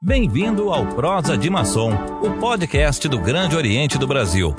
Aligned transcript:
Bem-vindo 0.00 0.70
ao 0.70 0.86
Prosa 0.94 1.36
de 1.36 1.50
Maçom, 1.50 1.90
o 2.22 2.38
podcast 2.38 3.08
do 3.08 3.20
Grande 3.20 3.56
Oriente 3.56 3.98
do 3.98 4.06
Brasil. 4.06 4.54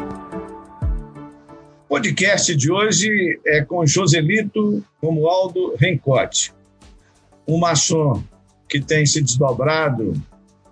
O 1.85 1.87
podcast 1.87 2.53
de 2.53 2.69
hoje 2.69 3.39
é 3.47 3.63
com 3.63 3.85
Joselito 3.85 4.83
Romualdo 5.01 5.75
Rencote, 5.77 6.53
um 7.47 7.57
maçom 7.57 8.21
que 8.67 8.81
tem 8.81 9.05
se 9.05 9.21
desdobrado 9.21 10.11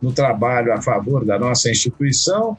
no 0.01 0.11
trabalho 0.11 0.73
a 0.73 0.81
favor 0.81 1.23
da 1.23 1.39
nossa 1.39 1.71
instituição 1.71 2.57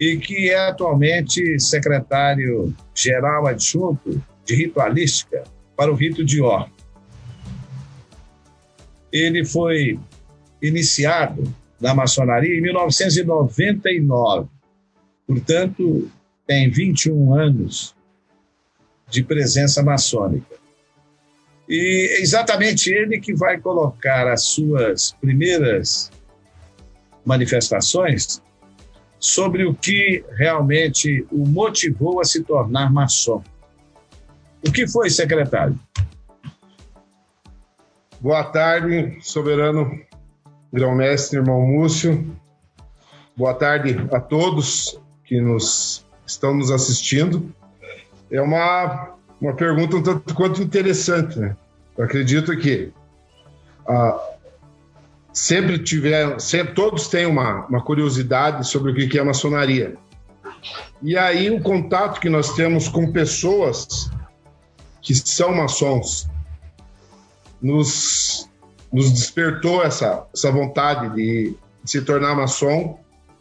e 0.00 0.16
que 0.16 0.48
é 0.48 0.68
atualmente 0.68 1.60
secretário-geral 1.60 3.46
adjunto 3.46 4.22
de 4.42 4.54
ritualística 4.54 5.44
para 5.76 5.92
o 5.92 5.94
rito 5.94 6.24
de 6.24 6.40
Or. 6.40 6.66
Ele 9.12 9.44
foi 9.44 10.00
iniciado 10.60 11.54
na 11.80 11.94
maçonaria 11.94 12.56
em 12.56 12.60
1999. 12.60 14.48
Portanto, 15.26 16.10
tem 16.46 16.70
21 16.70 17.34
anos 17.34 17.94
de 19.08 19.22
presença 19.22 19.82
maçônica. 19.82 20.56
E 21.68 22.18
é 22.18 22.20
exatamente 22.20 22.90
ele 22.90 23.20
que 23.20 23.34
vai 23.34 23.58
colocar 23.58 24.30
as 24.30 24.44
suas 24.44 25.12
primeiras 25.20 26.10
manifestações 27.24 28.40
sobre 29.18 29.64
o 29.64 29.74
que 29.74 30.24
realmente 30.36 31.26
o 31.32 31.46
motivou 31.46 32.20
a 32.20 32.24
se 32.24 32.44
tornar 32.44 32.92
maçom. 32.92 33.42
O 34.66 34.70
que 34.70 34.86
foi, 34.86 35.10
secretário? 35.10 35.78
Boa 38.20 38.44
tarde, 38.44 39.18
soberano 39.20 40.05
grão-mestre, 40.76 41.38
irmão 41.38 41.62
Múcio. 41.62 42.36
Boa 43.34 43.54
tarde 43.54 43.96
a 44.12 44.20
todos 44.20 45.00
que 45.24 45.40
nos 45.40 46.04
estão 46.26 46.54
nos 46.54 46.70
assistindo. 46.70 47.50
É 48.30 48.42
uma, 48.42 49.14
uma 49.40 49.54
pergunta 49.54 49.96
um 49.96 50.02
tanto 50.02 50.34
quanto 50.34 50.62
interessante, 50.62 51.38
né? 51.38 51.56
Eu 51.96 52.04
acredito 52.04 52.54
que 52.58 52.92
ah, 53.88 54.20
sempre 55.32 55.78
tiver, 55.78 56.38
sempre, 56.38 56.74
todos 56.74 57.08
têm 57.08 57.24
uma, 57.24 57.64
uma 57.64 57.82
curiosidade 57.82 58.68
sobre 58.68 58.92
o 58.92 59.08
que 59.08 59.18
é 59.18 59.24
maçonaria. 59.24 59.96
E 61.02 61.16
aí 61.16 61.48
o 61.48 61.62
contato 61.62 62.20
que 62.20 62.28
nós 62.28 62.52
temos 62.52 62.86
com 62.86 63.10
pessoas 63.10 64.10
que 65.00 65.14
são 65.14 65.54
maçons 65.54 66.28
nos 67.62 68.50
nos 68.92 69.10
despertou 69.12 69.82
essa, 69.82 70.26
essa 70.32 70.50
vontade 70.50 71.14
de, 71.14 71.54
se 71.86 72.02
tornar 72.02 72.34
maçom 72.34 72.98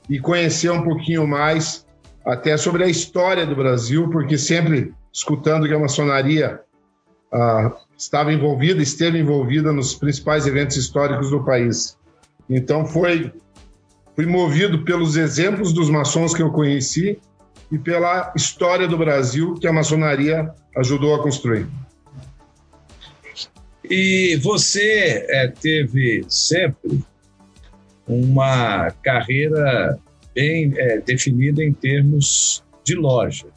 e 0.10 0.20
conhecer 0.20 0.70
um 0.70 0.84
pouquinho 0.84 1.28
mais 1.28 1.86
até 2.26 2.56
sobre 2.58 2.84
a 2.84 2.88
história 2.88 3.46
do 3.46 3.56
Brasil, 3.56 4.10
porque 4.10 4.38
sempre 4.38 4.94
escutando 5.12 5.68
que 5.68 5.74
a 5.74 5.80
maçonaria 5.80 6.62
ah, 7.34 7.72
estava 7.98 8.32
envolvida, 8.32 8.82
esteve 8.82 9.20
envolvida 9.20 9.72
nos 9.72 9.96
principais 9.96 10.46
eventos 10.46 10.78
históricos 10.78 11.30
do 11.32 11.44
país. 11.44 11.98
Então 12.50 12.86
foi 12.86 13.34
fui 14.16 14.26
movido 14.26 14.86
pelos 14.86 15.18
exemplos 15.18 15.74
dos 15.74 15.90
maçons 15.90 16.34
que 16.34 16.42
eu 16.42 16.52
conheci 16.52 17.20
e 17.72 17.78
pela 17.78 18.32
história 18.36 18.88
do 18.88 18.98
Brasil 18.98 19.56
que 19.56 19.68
a 19.68 19.74
maçonaria 19.74 20.54
ajudou 20.78 21.16
a 21.16 21.24
construir. 21.24 21.68
E 23.90 24.38
você 24.38 25.26
é, 25.30 25.48
teve 25.48 26.26
sempre 26.28 27.04
uma 28.08 28.92
carreira 29.04 29.98
bem 30.34 30.74
é, 30.78 31.00
definida 31.00 31.64
em 31.64 31.74
termos 31.74 32.64
de 32.84 32.96
loja. 32.96 33.48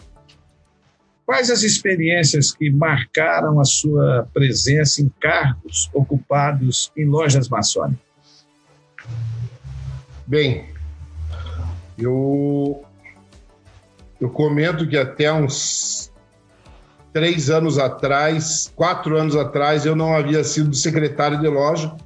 Quais 1.27 1.51
as 1.51 1.63
experiências 1.63 2.53
que 2.53 2.71
marcaram 2.71 3.61
a 3.61 3.65
sua 3.65 4.27
presença 4.33 5.03
em 5.03 5.11
cargos 5.21 5.91
ocupados 5.93 6.91
em 6.97 7.05
lojas 7.05 7.49
maçônicas? 7.51 8.01
Bem, 10.27 10.71
eu, 11.99 12.83
eu 14.21 14.31
comento 14.31 14.89
que 14.89 14.97
até 14.97 15.31
uns 15.33 16.08
três 17.13 17.51
anos 17.51 17.79
atrás, 17.79 18.73
quatro 18.75 19.17
anos 19.17 19.35
atrás, 19.37 19.87
eu 19.87 19.97
não 19.97 20.15
havia 20.15 20.45
sido 20.45 20.75
secretário 20.75 21.41
de 21.41 21.49
loja 21.49 21.97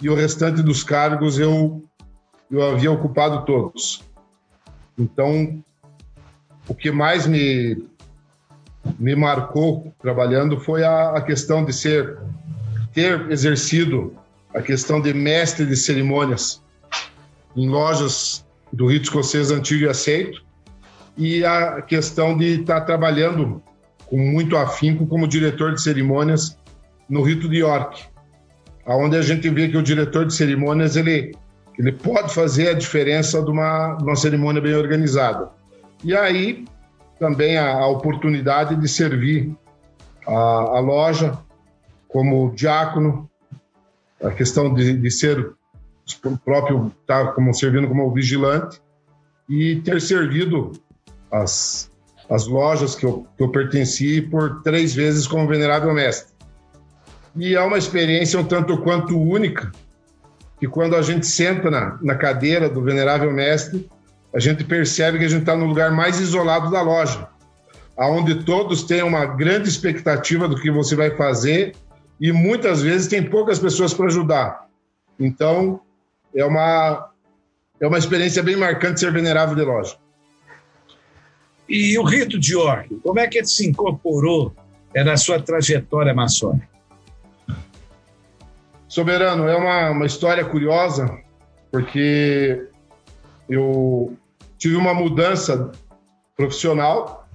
e 0.00 0.08
o 0.08 0.14
restante 0.14 0.62
dos 0.62 0.82
cargos 0.82 1.38
eu, 1.38 1.82
eu 2.50 2.62
havia 2.62 2.90
ocupado 2.90 3.44
todos. 3.44 4.02
Então, 4.98 5.62
o 6.68 6.74
que 6.74 6.90
mais 6.90 7.26
me, 7.26 7.84
me 8.98 9.14
marcou 9.14 9.92
trabalhando 10.00 10.58
foi 10.58 10.84
a, 10.84 11.16
a 11.16 11.20
questão 11.22 11.64
de 11.64 11.72
ser 11.72 12.18
ter 12.92 13.30
exercido 13.30 14.14
a 14.54 14.60
questão 14.60 15.00
de 15.00 15.14
mestre 15.14 15.64
de 15.64 15.76
cerimônias 15.76 16.62
em 17.56 17.68
lojas 17.68 18.44
do 18.72 18.86
rito 18.86 19.04
escocês 19.04 19.50
antigo 19.50 19.84
e 19.84 19.88
aceito 19.88 20.44
e 21.16 21.44
a 21.44 21.80
questão 21.82 22.36
de 22.36 22.60
estar 22.60 22.82
trabalhando 22.82 23.62
com 24.12 24.18
muito 24.18 24.58
afinco 24.58 25.06
como 25.06 25.26
diretor 25.26 25.72
de 25.72 25.80
cerimônias 25.80 26.58
no 27.08 27.22
Rito 27.22 27.48
de 27.48 27.56
York, 27.56 28.04
aonde 28.84 29.16
a 29.16 29.22
gente 29.22 29.48
vê 29.48 29.68
que 29.68 29.76
o 29.78 29.82
diretor 29.82 30.26
de 30.26 30.34
cerimônias 30.34 30.96
ele 30.96 31.32
ele 31.78 31.92
pode 31.92 32.34
fazer 32.34 32.68
a 32.68 32.74
diferença 32.74 33.42
de 33.42 33.50
uma, 33.50 33.94
de 33.94 34.04
uma 34.04 34.14
cerimônia 34.14 34.60
bem 34.60 34.74
organizada. 34.74 35.48
E 36.04 36.14
aí 36.14 36.66
também 37.18 37.56
a, 37.56 37.72
a 37.72 37.86
oportunidade 37.86 38.76
de 38.76 38.86
servir 38.86 39.56
a, 40.26 40.32
a, 40.32 40.80
loja 40.80 41.38
como 42.06 42.52
diácono, 42.54 43.30
a 44.22 44.30
questão 44.30 44.74
de, 44.74 44.92
de 44.92 45.10
ser 45.10 45.54
o 46.22 46.36
próprio 46.36 46.92
tá 47.06 47.28
como 47.28 47.54
servindo 47.54 47.88
como 47.88 48.12
vigilante 48.12 48.78
e 49.48 49.76
ter 49.76 50.02
servido 50.02 50.72
as 51.30 51.90
as 52.32 52.46
lojas 52.46 52.94
que 52.94 53.04
eu, 53.04 53.26
que 53.36 53.42
eu 53.42 53.50
pertenci 53.50 54.22
por 54.22 54.62
três 54.62 54.94
vezes 54.94 55.26
como 55.26 55.46
venerável 55.46 55.92
mestre. 55.92 56.32
E 57.36 57.54
é 57.54 57.60
uma 57.60 57.76
experiência 57.76 58.40
um 58.40 58.44
tanto 58.44 58.78
quanto 58.78 59.20
única, 59.20 59.70
que 60.58 60.66
quando 60.66 60.96
a 60.96 61.02
gente 61.02 61.26
senta 61.26 61.70
na, 61.70 61.98
na 62.00 62.14
cadeira 62.14 62.70
do 62.70 62.80
venerável 62.82 63.30
mestre, 63.30 63.88
a 64.34 64.40
gente 64.40 64.64
percebe 64.64 65.18
que 65.18 65.26
a 65.26 65.28
gente 65.28 65.40
está 65.40 65.54
no 65.54 65.66
lugar 65.66 65.90
mais 65.90 66.20
isolado 66.20 66.70
da 66.70 66.80
loja, 66.80 67.28
aonde 67.98 68.44
todos 68.44 68.82
têm 68.82 69.02
uma 69.02 69.26
grande 69.26 69.68
expectativa 69.68 70.48
do 70.48 70.56
que 70.58 70.70
você 70.70 70.96
vai 70.96 71.14
fazer 71.14 71.74
e 72.18 72.32
muitas 72.32 72.80
vezes 72.80 73.08
tem 73.08 73.22
poucas 73.22 73.58
pessoas 73.58 73.92
para 73.92 74.06
ajudar. 74.06 74.66
Então, 75.20 75.80
é 76.34 76.44
uma, 76.46 77.10
é 77.78 77.86
uma 77.86 77.98
experiência 77.98 78.42
bem 78.42 78.56
marcante 78.56 79.00
ser 79.00 79.12
venerável 79.12 79.54
de 79.54 79.62
loja. 79.62 80.01
E 81.68 81.98
o 81.98 82.02
rito 82.02 82.38
de 82.38 82.54
York, 82.54 83.00
como 83.02 83.18
é 83.18 83.26
que 83.26 83.38
ele 83.38 83.46
se 83.46 83.68
incorporou 83.68 84.54
é, 84.94 85.02
na 85.02 85.16
sua 85.16 85.40
trajetória 85.40 86.12
maçônica? 86.12 86.68
Soberano, 88.88 89.48
é 89.48 89.56
uma, 89.56 89.90
uma 89.90 90.06
história 90.06 90.44
curiosa, 90.44 91.18
porque 91.70 92.66
eu 93.48 94.14
tive 94.58 94.76
uma 94.76 94.92
mudança 94.92 95.72
profissional. 96.36 97.26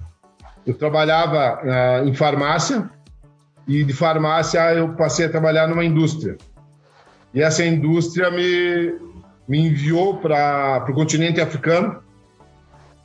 Eu 0.64 0.74
trabalhava 0.74 1.60
uh, 1.62 2.08
em 2.08 2.14
farmácia 2.14 2.88
e 3.66 3.82
de 3.82 3.92
farmácia 3.92 4.72
eu 4.72 4.94
passei 4.94 5.26
a 5.26 5.30
trabalhar 5.30 5.66
numa 5.66 5.84
indústria. 5.84 6.36
E 7.34 7.42
essa 7.42 7.64
indústria 7.64 8.30
me, 8.30 8.94
me 9.48 9.66
enviou 9.66 10.18
para 10.18 10.86
o 10.88 10.94
continente 10.94 11.40
africano 11.40 12.02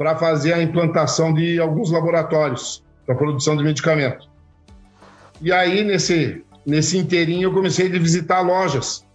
para 0.04 0.18
fazer 0.18 0.52
a 0.52 0.62
implantação 0.62 1.34
de 1.34 1.62
alguns 1.62 1.90
laboratórios 1.90 2.84
para 3.06 3.16
produção 3.16 3.56
de 3.56 3.64
medicamento. 3.64 4.30
E 5.42 5.50
aí, 5.50 5.82
nesse, 5.82 6.44
nesse 6.66 6.98
inteirinho, 6.98 7.44
eu 7.44 7.54
comecei 7.54 7.88
a 7.88 7.90
visitar 7.90 8.42
lojas. 8.42 9.06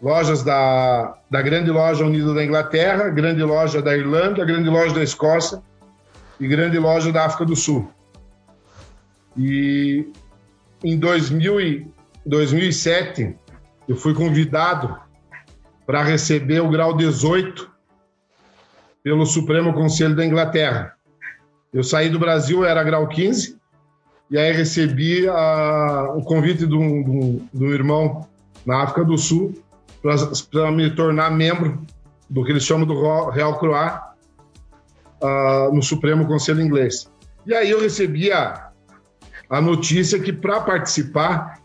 Lojas 0.00 0.42
da, 0.42 1.18
da 1.30 1.42
grande 1.42 1.70
loja 1.70 2.02
unida 2.02 2.32
da 2.32 2.42
Inglaterra, 2.42 3.10
grande 3.10 3.42
loja 3.42 3.82
da 3.82 3.94
Irlanda, 3.94 4.42
grande 4.42 4.70
loja 4.70 4.94
da 4.94 5.02
Escócia 5.02 5.62
e 6.40 6.48
grande 6.48 6.78
loja 6.78 7.12
da 7.12 7.26
África 7.26 7.44
do 7.44 7.54
Sul. 7.54 7.86
E 9.36 10.10
em 10.82 10.98
2000 10.98 11.60
e 11.60 11.86
2007, 12.24 13.36
eu 13.86 13.96
fui 13.96 14.14
convidado 14.14 14.98
para 15.84 16.02
receber 16.02 16.60
o 16.60 16.70
grau 16.70 16.96
18 16.96 17.75
pelo 19.06 19.24
Supremo 19.24 19.72
Conselho 19.72 20.16
da 20.16 20.26
Inglaterra. 20.26 20.96
Eu 21.72 21.84
saí 21.84 22.10
do 22.10 22.18
Brasil, 22.18 22.64
era 22.64 22.82
grau 22.82 23.06
15, 23.06 23.56
e 24.28 24.36
aí 24.36 24.50
recebi 24.50 25.28
a, 25.28 26.12
o 26.16 26.22
convite 26.22 26.66
de 26.66 26.74
um, 26.74 27.40
irmão 27.72 28.26
na 28.66 28.82
África 28.82 29.04
do 29.04 29.16
Sul 29.16 29.54
para 30.50 30.72
me 30.72 30.90
tornar 30.90 31.30
membro 31.30 31.80
do 32.28 32.44
que 32.44 32.50
eles 32.50 32.64
chamam 32.64 32.84
do 32.84 33.30
Real 33.30 33.56
Croix 33.60 33.92
uh, 35.22 35.72
no 35.72 35.84
Supremo 35.84 36.26
Conselho 36.26 36.60
Inglês. 36.60 37.08
E 37.46 37.54
aí 37.54 37.70
eu 37.70 37.80
recebi 37.80 38.32
a, 38.32 38.70
a 39.48 39.60
notícia 39.60 40.18
que 40.18 40.32
para 40.32 40.62
participar, 40.62 41.60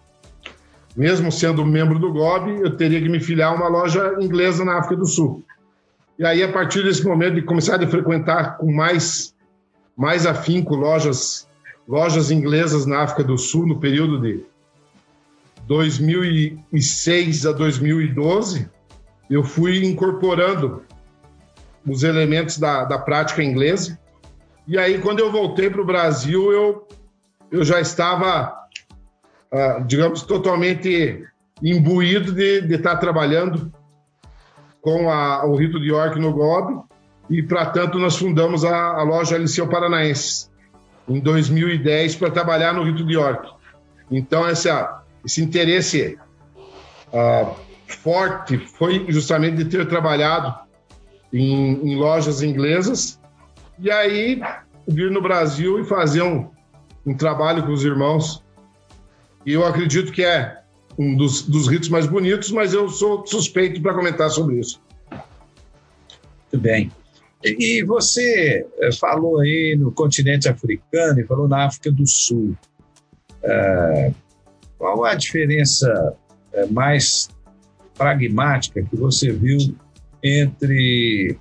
mesmo 0.95 1.31
sendo 1.31 1.65
membro 1.65 1.97
do 1.97 2.13
GOB, 2.13 2.61
eu 2.61 2.77
teria 2.77 3.01
que 3.01 3.09
me 3.09 3.19
filiar 3.19 3.51
a 3.51 3.55
uma 3.55 3.67
loja 3.67 4.15
inglesa 4.21 4.63
na 4.63 4.77
África 4.77 4.97
do 4.97 5.07
Sul. 5.07 5.43
E 6.17 6.25
aí, 6.25 6.43
a 6.43 6.51
partir 6.51 6.83
desse 6.83 7.03
momento, 7.03 7.35
de 7.35 7.41
começar 7.41 7.81
a 7.81 7.87
frequentar 7.87 8.57
com 8.57 8.71
mais, 8.71 9.35
mais 9.97 10.25
afinco 10.25 10.75
lojas, 10.75 11.47
lojas 11.87 12.31
inglesas 12.31 12.85
na 12.85 13.01
África 13.01 13.23
do 13.23 13.37
Sul, 13.37 13.65
no 13.65 13.79
período 13.79 14.19
de 14.19 14.43
2006 15.67 17.45
a 17.45 17.51
2012, 17.53 18.69
eu 19.29 19.43
fui 19.43 19.83
incorporando 19.83 20.83
os 21.87 22.03
elementos 22.03 22.57
da, 22.57 22.83
da 22.83 22.97
prática 22.97 23.43
inglesa. 23.43 23.97
E 24.67 24.77
aí, 24.77 24.99
quando 24.99 25.19
eu 25.19 25.31
voltei 25.31 25.69
para 25.69 25.81
o 25.81 25.85
Brasil, 25.85 26.51
eu, 26.51 26.87
eu 27.49 27.63
já 27.63 27.79
estava, 27.79 28.53
uh, 29.51 29.83
digamos, 29.85 30.21
totalmente 30.21 31.25
imbuído 31.63 32.31
de, 32.31 32.61
de 32.61 32.75
estar 32.75 32.97
trabalhando 32.97 33.71
com 34.81 35.09
a, 35.09 35.45
o 35.45 35.55
Rito 35.55 35.79
de 35.79 35.89
York 35.89 36.19
no 36.19 36.33
GOB. 36.33 36.83
E, 37.29 37.41
para 37.41 37.67
tanto, 37.67 37.97
nós 37.97 38.17
fundamos 38.17 38.65
a, 38.65 38.75
a 38.75 39.03
loja 39.03 39.37
Liceu 39.37 39.67
Paranaense 39.67 40.49
em 41.07 41.19
2010 41.19 42.15
para 42.15 42.31
trabalhar 42.31 42.73
no 42.73 42.83
Rito 42.83 43.05
de 43.05 43.13
York. 43.13 43.49
Então, 44.09 44.47
essa, 44.47 45.03
esse 45.25 45.41
interesse 45.41 46.17
uh, 47.13 47.55
forte 47.87 48.57
foi 48.57 49.05
justamente 49.09 49.57
de 49.57 49.65
ter 49.65 49.87
trabalhado 49.87 50.53
em, 51.31 51.91
em 51.91 51.95
lojas 51.95 52.41
inglesas 52.41 53.19
e 53.79 53.89
aí 53.89 54.41
vir 54.87 55.09
no 55.11 55.21
Brasil 55.21 55.79
e 55.79 55.85
fazer 55.85 56.21
um, 56.21 56.49
um 57.05 57.15
trabalho 57.15 57.63
com 57.63 57.71
os 57.71 57.83
irmãos. 57.83 58.43
E 59.45 59.53
eu 59.53 59.65
acredito 59.65 60.11
que 60.11 60.23
é 60.23 60.60
um 61.01 61.15
dos, 61.15 61.41
dos 61.41 61.67
ritos 61.67 61.89
mais 61.89 62.05
bonitos, 62.05 62.51
mas 62.51 62.73
eu 62.73 62.87
sou 62.87 63.25
suspeito 63.25 63.81
para 63.81 63.93
comentar 63.93 64.29
sobre 64.29 64.59
isso. 64.59 64.79
Muito 65.09 66.61
bem. 66.63 66.91
E 67.43 67.83
você 67.83 68.67
eh, 68.79 68.91
falou 68.93 69.39
aí 69.39 69.75
no 69.79 69.91
continente 69.91 70.47
africano 70.47 71.19
e 71.19 71.25
falou 71.25 71.47
na 71.47 71.65
África 71.65 71.91
do 71.91 72.05
Sul. 72.05 72.55
É, 73.43 74.11
qual 74.77 75.03
a 75.03 75.15
diferença 75.15 76.15
é, 76.53 76.67
mais 76.67 77.29
pragmática 77.97 78.83
que 78.83 78.95
você 78.95 79.31
viu 79.31 79.57
entre 80.23 81.35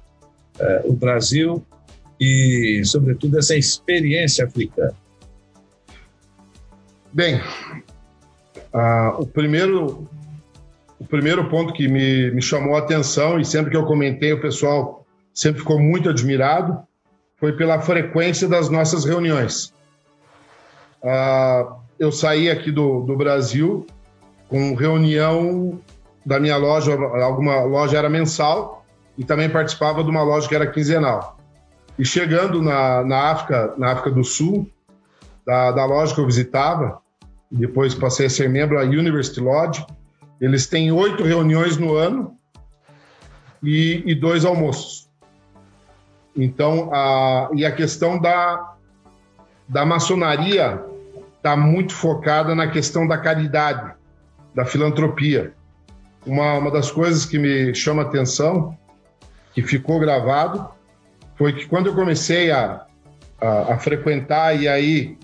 uh, 0.59 0.91
o 0.91 0.95
Brasil 0.95 1.65
e, 2.19 2.83
sobretudo, 2.85 3.39
essa 3.39 3.57
experiência 3.57 4.45
africana? 4.45 4.95
Bem, 7.13 7.41
uh, 8.75 9.21
o 9.21 9.27
primeiro 9.27 10.09
o 10.99 11.05
primeiro 11.07 11.49
ponto 11.49 11.73
que 11.73 11.89
me, 11.89 12.31
me 12.31 12.43
chamou 12.43 12.77
a 12.77 12.81
atenção 12.81 13.41
e 13.41 13.45
sempre 13.45 13.71
que 13.71 13.77
eu 13.77 13.87
comentei 13.87 14.33
o 14.33 14.41
pessoal 14.41 15.07
sempre 15.33 15.61
ficou 15.61 15.79
muito 15.79 16.11
admirado 16.11 16.79
foi 17.37 17.53
pela 17.53 17.81
frequência 17.81 18.47
das 18.47 18.69
nossas 18.69 19.07
reuniões. 19.07 19.73
Uh, 21.03 21.75
eu 21.99 22.13
saí 22.13 22.51
aqui 22.51 22.71
do, 22.71 23.01
do 23.01 23.17
Brasil 23.17 23.87
com 24.49 24.75
reunião 24.75 25.81
da 26.25 26.39
minha 26.39 26.59
loja, 26.59 26.93
alguma 26.93 27.63
loja 27.63 27.97
era 27.97 28.11
mensal 28.11 28.85
e 29.17 29.25
também 29.25 29.49
participava 29.49 30.05
de 30.05 30.11
uma 30.11 30.23
loja 30.23 30.47
que 30.49 30.55
era 30.55 30.67
quinzenal. 30.67 31.39
E 31.99 32.05
chegando 32.05 32.63
na, 32.63 33.03
na 33.05 33.31
África, 33.31 33.75
na 33.79 33.93
África 33.93 34.11
do 34.11 34.25
Sul, 34.25 34.69
da, 35.47 35.73
da 35.73 35.85
loja 35.87 36.15
que 36.15 36.21
eu 36.21 36.27
visitava, 36.27 37.01
depois 37.51 37.95
passei 37.95 38.27
a 38.27 38.31
ser 38.31 38.49
membro 38.49 38.79
da 38.79 38.85
University 38.85 39.41
Lodge, 39.41 39.85
eles 40.41 40.67
têm 40.67 40.93
oito 40.93 41.25
reuniões 41.25 41.77
no 41.77 41.95
ano 41.95 42.37
e, 43.63 44.03
e 44.07 44.15
dois 44.15 44.45
almoços. 44.45 45.11
Então, 46.37 46.91
a, 46.93 47.51
e 47.55 47.65
a 47.67 47.73
questão 47.73 48.19
da, 48.19 48.75
da 49.69 49.85
maçonaria 49.85 50.83
está 51.37 51.57
muito 51.57 51.95
focada 51.95 52.55
na 52.55 52.69
questão 52.69 53.07
da 53.07 53.19
caridade, 53.19 53.93
da 54.55 54.65
filantropia. 54.65 55.53
Uma, 56.25 56.59
uma 56.59 56.71
das 56.71 56.91
coisas 56.91 57.25
que 57.25 57.39
me 57.39 57.75
chama 57.75 58.03
atenção, 58.03 58.79
que 59.55 59.63
ficou 59.63 59.99
gravado, 59.99 60.69
foi 61.35 61.53
que 61.53 61.67
quando 61.67 61.87
eu 61.87 61.95
comecei 61.95 62.51
a, 62.51 62.87
a, 63.41 63.75
a 63.75 63.79
frequentar 63.79 64.55
e 64.55 64.69
aí 64.69 65.19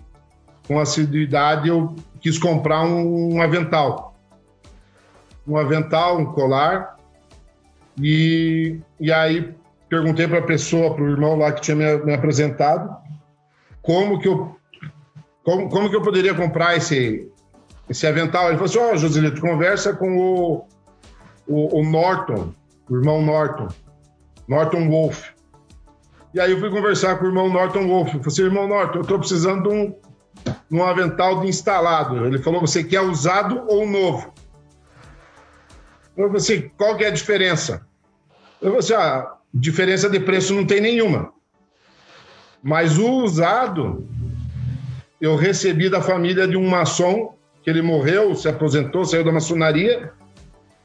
com 0.66 0.80
assiduidade 0.80 1.68
eu 1.68 1.94
quis 2.26 2.38
comprar 2.38 2.82
um, 2.82 3.36
um 3.36 3.40
avental. 3.40 4.16
Um 5.46 5.56
avental, 5.56 6.18
um 6.18 6.24
colar. 6.24 6.96
E, 8.02 8.80
e 8.98 9.12
aí 9.12 9.54
perguntei 9.88 10.26
para 10.26 10.40
a 10.40 10.42
pessoa, 10.42 10.92
para 10.92 11.04
o 11.04 11.08
irmão 11.08 11.36
lá 11.36 11.52
que 11.52 11.60
tinha 11.60 11.76
me, 11.76 12.04
me, 12.04 12.12
apresentado, 12.12 12.96
como 13.80 14.18
que 14.18 14.26
eu 14.26 14.56
como, 15.44 15.70
como 15.70 15.88
que 15.88 15.94
eu 15.94 16.02
poderia 16.02 16.34
comprar 16.34 16.76
esse 16.76 17.30
esse 17.88 18.04
avental. 18.04 18.48
Ele 18.48 18.58
falou 18.58 18.64
assim: 18.64 18.78
Ó, 18.80 18.92
oh, 18.92 18.96
Joselito, 18.96 19.40
conversa 19.40 19.94
com 19.94 20.18
o, 20.18 20.66
o, 21.46 21.78
o, 21.78 21.84
Norton, 21.84 22.52
o 22.90 22.96
irmão 22.96 23.22
Norton, 23.22 23.68
Norton 24.48 24.88
Wolf. 24.90 25.28
E 26.34 26.40
aí 26.40 26.50
eu 26.50 26.58
fui 26.58 26.70
conversar 26.70 27.18
com 27.18 27.26
o 27.26 27.28
irmão 27.28 27.48
Norton 27.48 27.86
Wolf. 27.86 28.08
Eu 28.08 28.20
falei 28.20 28.26
assim: 28.26 28.42
irmão 28.42 28.66
Norton, 28.66 28.98
eu 28.98 29.02
estou 29.02 29.18
precisando 29.20 29.62
de 29.62 29.68
um, 29.68 29.94
de 30.70 30.76
um 30.76 30.84
avental 30.84 31.40
de 31.40 31.48
instalado. 31.48 32.26
Ele 32.26 32.38
falou: 32.38 32.60
você 32.60 32.82
quer 32.82 33.00
usado 33.00 33.64
ou 33.68 33.86
novo? 33.86 34.32
Eu 36.16 36.26
falei 36.26 36.36
assim: 36.36 36.70
qual 36.76 36.96
que 36.96 37.04
é 37.04 37.08
a 37.08 37.12
diferença? 37.12 37.86
Eu 38.60 38.68
falei 38.68 38.78
assim: 38.78 38.94
ah, 38.94 39.34
diferença 39.52 40.08
de 40.08 40.20
preço 40.20 40.54
não 40.54 40.66
tem 40.66 40.80
nenhuma. 40.80 41.32
Mas 42.62 42.98
o 42.98 43.22
usado 43.22 44.08
eu 45.20 45.36
recebi 45.36 45.88
da 45.88 46.02
família 46.02 46.46
de 46.46 46.56
um 46.56 46.68
maçom 46.68 47.34
que 47.62 47.70
ele 47.70 47.82
morreu, 47.82 48.34
se 48.34 48.48
aposentou, 48.48 49.04
saiu 49.04 49.24
da 49.24 49.32
maçonaria, 49.32 50.12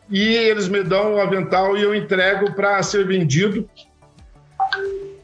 e 0.09 0.19
eles 0.19 0.67
me 0.67 0.83
dão 0.83 1.15
o 1.15 1.21
avental 1.21 1.77
e 1.77 1.83
eu 1.83 1.93
entrego 1.93 2.53
para 2.53 2.81
ser 2.83 3.05
vendido 3.05 3.69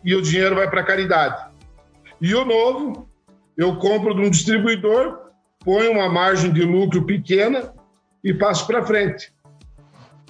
e 0.04 0.16
o 0.16 0.22
dinheiro 0.22 0.56
vai 0.56 0.70
para 0.70 0.84
caridade. 0.84 1.52
E 2.22 2.34
o 2.34 2.46
novo, 2.46 3.10
eu 3.58 3.76
compro 3.78 4.14
de 4.14 4.22
um 4.22 4.30
distribuidor, 4.30 5.20
ponho 5.64 5.92
uma 5.92 6.10
margem 6.10 6.52
de 6.52 6.64
lucro 6.64 7.04
pequena 7.04 7.74
e 8.24 8.34
passo 8.34 8.68
para 8.68 8.86
frente. 8.86 9.34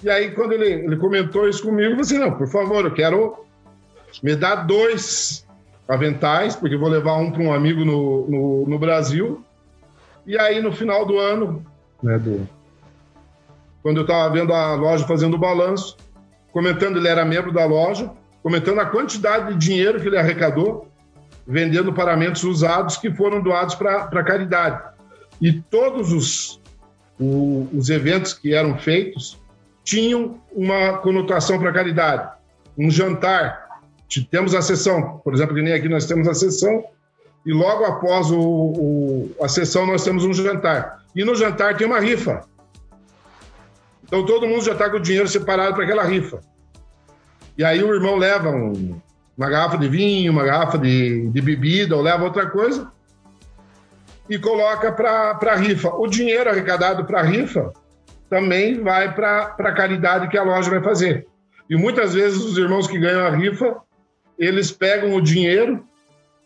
E 0.02 0.08
aí, 0.08 0.30
quando 0.30 0.52
ele, 0.52 0.84
ele 0.84 0.96
comentou 0.96 1.48
isso 1.48 1.62
comigo, 1.62 1.90
eu 1.90 1.90
falei 1.90 2.00
assim, 2.02 2.18
não, 2.18 2.32
por 2.32 2.48
favor, 2.48 2.84
eu 2.84 2.94
quero 2.94 3.44
me 4.22 4.34
dar 4.34 4.66
dois 4.66 5.46
aventais, 5.88 6.54
porque 6.54 6.76
vou 6.76 6.88
levar 6.88 7.16
um 7.16 7.30
para 7.30 7.42
um 7.42 7.52
amigo 7.52 7.84
no, 7.84 8.28
no, 8.28 8.66
no 8.66 8.78
Brasil 8.78 9.44
e 10.28 10.38
aí, 10.38 10.60
no 10.60 10.70
final 10.70 11.06
do 11.06 11.18
ano, 11.18 11.64
né, 12.02 12.18
do... 12.18 12.46
quando 13.82 13.96
eu 13.96 14.02
estava 14.02 14.28
vendo 14.28 14.52
a 14.52 14.74
loja 14.74 15.06
fazendo 15.06 15.34
o 15.34 15.38
balanço, 15.38 15.96
comentando, 16.52 16.98
ele 16.98 17.08
era 17.08 17.24
membro 17.24 17.50
da 17.50 17.64
loja, 17.64 18.10
comentando 18.42 18.78
a 18.78 18.84
quantidade 18.84 19.54
de 19.54 19.58
dinheiro 19.58 19.98
que 19.98 20.06
ele 20.06 20.18
arrecadou, 20.18 20.86
vendendo 21.48 21.94
paramentos 21.94 22.44
usados 22.44 22.98
que 22.98 23.10
foram 23.10 23.42
doados 23.42 23.74
para 23.74 24.22
caridade. 24.22 24.82
E 25.40 25.50
todos 25.50 26.12
os, 26.12 26.60
o, 27.18 27.66
os 27.72 27.88
eventos 27.88 28.34
que 28.34 28.52
eram 28.52 28.76
feitos 28.76 29.40
tinham 29.82 30.38
uma 30.52 30.98
conotação 30.98 31.58
para 31.58 31.72
caridade. 31.72 32.30
Um 32.76 32.90
jantar, 32.90 33.66
temos 34.30 34.54
a 34.54 34.60
sessão, 34.60 35.22
por 35.24 35.32
exemplo, 35.32 35.54
que 35.54 35.62
nem 35.62 35.72
aqui 35.72 35.88
nós 35.88 36.04
temos 36.04 36.28
a 36.28 36.34
sessão 36.34 36.84
e 37.46 37.52
logo 37.52 37.84
após 37.84 38.30
o, 38.30 38.38
o, 38.38 39.36
a 39.40 39.48
sessão 39.48 39.86
nós 39.86 40.04
temos 40.04 40.26
um 40.26 40.34
jantar. 40.34 41.02
E 41.16 41.24
no 41.24 41.34
jantar 41.34 41.78
tem 41.78 41.86
uma 41.86 41.98
rifa. 41.98 42.42
Então 44.04 44.26
todo 44.26 44.46
mundo 44.46 44.64
já 44.64 44.72
está 44.72 44.90
com 44.90 44.98
o 44.98 45.00
dinheiro 45.00 45.28
separado 45.28 45.74
para 45.74 45.84
aquela 45.84 46.04
rifa. 46.04 46.40
E 47.56 47.64
aí 47.64 47.82
o 47.82 47.94
irmão 47.94 48.16
leva 48.16 48.50
um, 48.50 49.00
uma 49.38 49.48
garrafa 49.48 49.78
de 49.78 49.88
vinho, 49.88 50.32
uma 50.32 50.44
garrafa 50.44 50.76
de, 50.76 51.28
de 51.28 51.40
bebida, 51.40 51.96
ou 51.96 52.02
leva 52.02 52.24
outra 52.24 52.50
coisa 52.50 52.90
e 54.28 54.38
coloca 54.38 54.92
para 54.92 55.38
a 55.40 55.56
rifa. 55.56 55.88
O 55.94 56.06
dinheiro 56.06 56.50
arrecadado 56.50 57.04
para 57.04 57.20
a 57.20 57.22
rifa 57.22 57.72
também 58.28 58.82
vai 58.82 59.14
para 59.14 59.54
a 59.56 59.72
caridade 59.72 60.28
que 60.28 60.36
a 60.36 60.42
loja 60.42 60.68
vai 60.68 60.82
fazer. 60.82 61.26
E 61.70 61.76
muitas 61.76 62.12
vezes 62.14 62.44
os 62.44 62.58
irmãos 62.58 62.86
que 62.86 62.98
ganham 62.98 63.26
a 63.26 63.30
rifa, 63.30 63.76
eles 64.38 64.70
pegam 64.70 65.14
o 65.14 65.22
dinheiro 65.22 65.86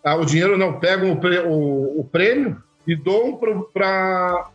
ah, 0.05 0.17
o 0.17 0.25
dinheiro 0.25 0.59
não, 0.59 0.81
pegam 0.81 1.13
o, 1.13 1.49
o, 1.49 2.01
o 2.01 2.05
prêmio 2.05 2.61
e 2.87 2.97
doam 2.97 3.39
para 3.73 4.51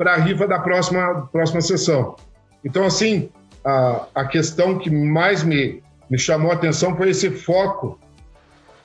a 0.00 0.16
rifa 0.16 0.48
da 0.48 0.58
próxima, 0.58 1.28
próxima 1.30 1.60
sessão. 1.60 2.16
Então, 2.64 2.84
assim, 2.84 3.30
a, 3.64 4.06
a 4.14 4.24
questão 4.24 4.76
que 4.76 4.90
mais 4.90 5.44
me, 5.44 5.80
me 6.10 6.18
chamou 6.18 6.50
a 6.50 6.54
atenção 6.54 6.96
foi 6.96 7.10
esse 7.10 7.30
foco 7.30 7.98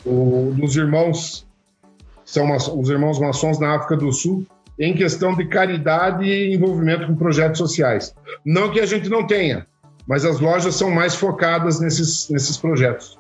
o, 0.06 0.54
dos 0.56 0.76
irmãos, 0.76 1.48
são 2.26 2.56
os 2.56 2.90
irmãos 2.90 3.20
maçons 3.20 3.60
na 3.60 3.76
África 3.76 3.98
do 3.98 4.12
Sul, 4.12 4.46
em 4.78 4.96
questão 4.96 5.36
de 5.36 5.46
caridade 5.46 6.26
e 6.26 6.56
envolvimento 6.56 7.08
com 7.08 7.16
projetos 7.16 7.60
sociais. 7.60 8.14
Não 8.44 8.72
que 8.72 8.80
a 8.80 8.86
gente 8.86 9.08
não 9.08 9.26
tenha, 9.26 9.68
mas 10.08 10.26
as 10.26 10.40
lojas 10.40 10.76
são 10.76 10.90
mais 10.90 11.16
focadas 11.16 11.80
nesses, 11.80 12.30
nesses 12.30 12.58
projetos. 12.58 13.18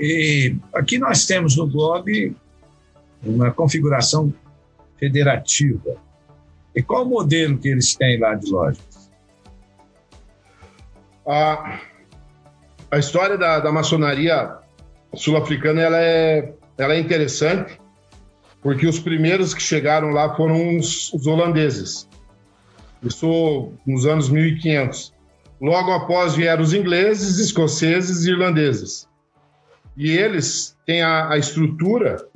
E 0.00 0.56
aqui 0.74 0.98
nós 0.98 1.26
temos 1.26 1.56
no 1.56 1.66
blog 1.66 2.34
uma 3.22 3.50
configuração 3.52 4.32
federativa. 4.98 5.96
E 6.74 6.82
qual 6.82 7.04
o 7.04 7.08
modelo 7.08 7.58
que 7.58 7.68
eles 7.68 7.94
têm 7.94 8.18
lá 8.18 8.34
de 8.34 8.50
lojas? 8.50 9.10
A, 11.26 11.80
a 12.92 12.98
história 12.98 13.38
da, 13.38 13.58
da 13.58 13.72
maçonaria 13.72 14.54
sul-africana 15.14 15.80
ela 15.80 15.98
é, 15.98 16.52
ela 16.76 16.94
é 16.94 17.00
interessante, 17.00 17.80
porque 18.60 18.86
os 18.86 18.98
primeiros 18.98 19.54
que 19.54 19.62
chegaram 19.62 20.10
lá 20.10 20.36
foram 20.36 20.76
os, 20.76 21.10
os 21.14 21.26
holandeses. 21.26 22.06
Isso 23.02 23.72
nos 23.86 24.04
anos 24.04 24.28
1500. 24.28 25.12
Logo 25.58 25.90
após 25.90 26.34
vieram 26.34 26.62
os 26.62 26.74
ingleses, 26.74 27.38
escoceses 27.38 28.26
e 28.26 28.30
irlandeses. 28.30 29.08
E 29.96 30.10
eles 30.10 30.76
têm 30.86 31.02
a, 31.02 31.30
a 31.30 31.38
estrutura 31.38 32.28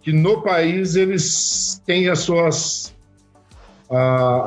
que 0.00 0.10
no 0.10 0.42
país 0.42 0.96
eles 0.96 1.82
têm 1.84 2.08
as 2.08 2.20
suas 2.20 2.92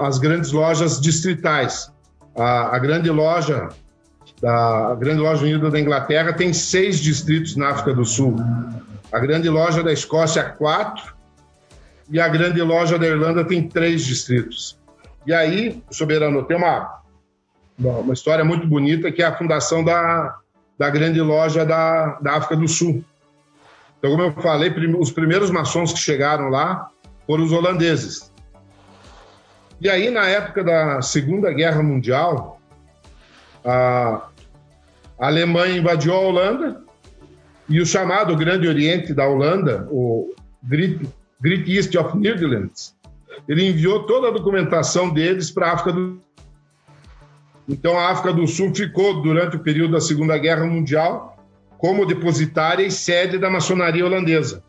as 0.01 0.17
grandes 0.17 0.51
lojas 0.51 0.99
distritais. 0.99 1.91
A, 2.35 2.75
a, 2.75 2.79
grande 2.79 3.11
loja 3.11 3.69
da 4.41 4.95
grande 4.95 5.21
loja 5.21 5.43
unida 5.43 5.69
da 5.71 5.79
Inglaterra 5.79 6.33
tem 6.33 6.53
seis 6.53 6.99
distritos 6.99 7.55
na 7.55 7.69
África 7.69 7.93
do 7.93 8.05
Sul. 8.05 8.35
A 9.11 9.19
grande 9.19 9.49
loja 9.49 9.83
da 9.83 9.93
Escócia 9.93 10.43
quatro 10.43 11.15
e 12.09 12.19
a 12.19 12.27
grande 12.27 12.61
loja 12.61 12.99
da 12.99 13.07
Irlanda 13.07 13.43
tem 13.43 13.67
três 13.67 14.05
distritos. 14.05 14.77
E 15.25 15.33
aí, 15.33 15.81
soberano, 15.89 16.43
tem 16.43 16.57
uma 16.57 17.03
uma 17.77 18.13
história 18.13 18.45
muito 18.45 18.65
bonita 18.67 19.11
que 19.11 19.21
é 19.21 19.25
a 19.25 19.37
fundação 19.37 19.83
da, 19.83 20.37
da 20.77 20.89
grande 20.89 21.19
loja 21.19 21.65
da, 21.65 22.17
da 22.21 22.33
África 22.33 22.55
do 22.55 22.67
Sul. 22.67 23.03
Então, 23.99 24.11
como 24.11 24.23
eu 24.23 24.33
falei, 24.33 24.73
os 24.97 25.11
primeiros 25.11 25.49
maçons 25.49 25.91
que 25.91 25.99
chegaram 25.99 26.49
lá 26.49 26.89
foram 27.27 27.43
os 27.43 27.51
holandeses. 27.51 28.31
E 29.81 29.89
aí, 29.89 30.09
na 30.09 30.25
época 30.25 30.63
da 30.63 31.01
Segunda 31.01 31.51
Guerra 31.51 31.83
Mundial, 31.83 32.54
a, 33.65 34.29
Alemanha 35.17 35.77
invadiu 35.77 36.13
a 36.13 36.19
Holanda 36.19 36.83
e 37.67 37.79
o 37.79 37.85
chamado 37.85 38.35
Grande 38.35 38.67
Oriente 38.67 39.13
da 39.13 39.27
Holanda, 39.27 39.87
o 39.89 40.33
Great, 40.63 41.07
Great 41.41 41.71
East 41.71 41.95
of 41.95 42.17
Netherlands, 42.17 42.95
ele 43.47 43.69
enviou 43.69 44.03
toda 44.03 44.27
a 44.27 44.31
documentação 44.31 45.09
deles 45.09 45.51
para 45.51 45.67
a 45.67 45.73
África 45.73 45.93
do 45.93 46.21
Então, 47.67 47.97
a 47.97 48.11
África 48.11 48.33
do 48.33 48.47
Sul 48.47 48.73
ficou, 48.73 49.21
durante 49.21 49.55
o 49.55 49.59
período 49.59 49.93
da 49.93 50.01
Segunda 50.01 50.37
Guerra 50.37 50.65
Mundial, 50.65 51.37
como 51.77 52.05
depositária 52.05 52.85
e 52.85 52.91
sede 52.91 53.37
da 53.37 53.49
maçonaria 53.49 54.05
holandesa. 54.05 54.63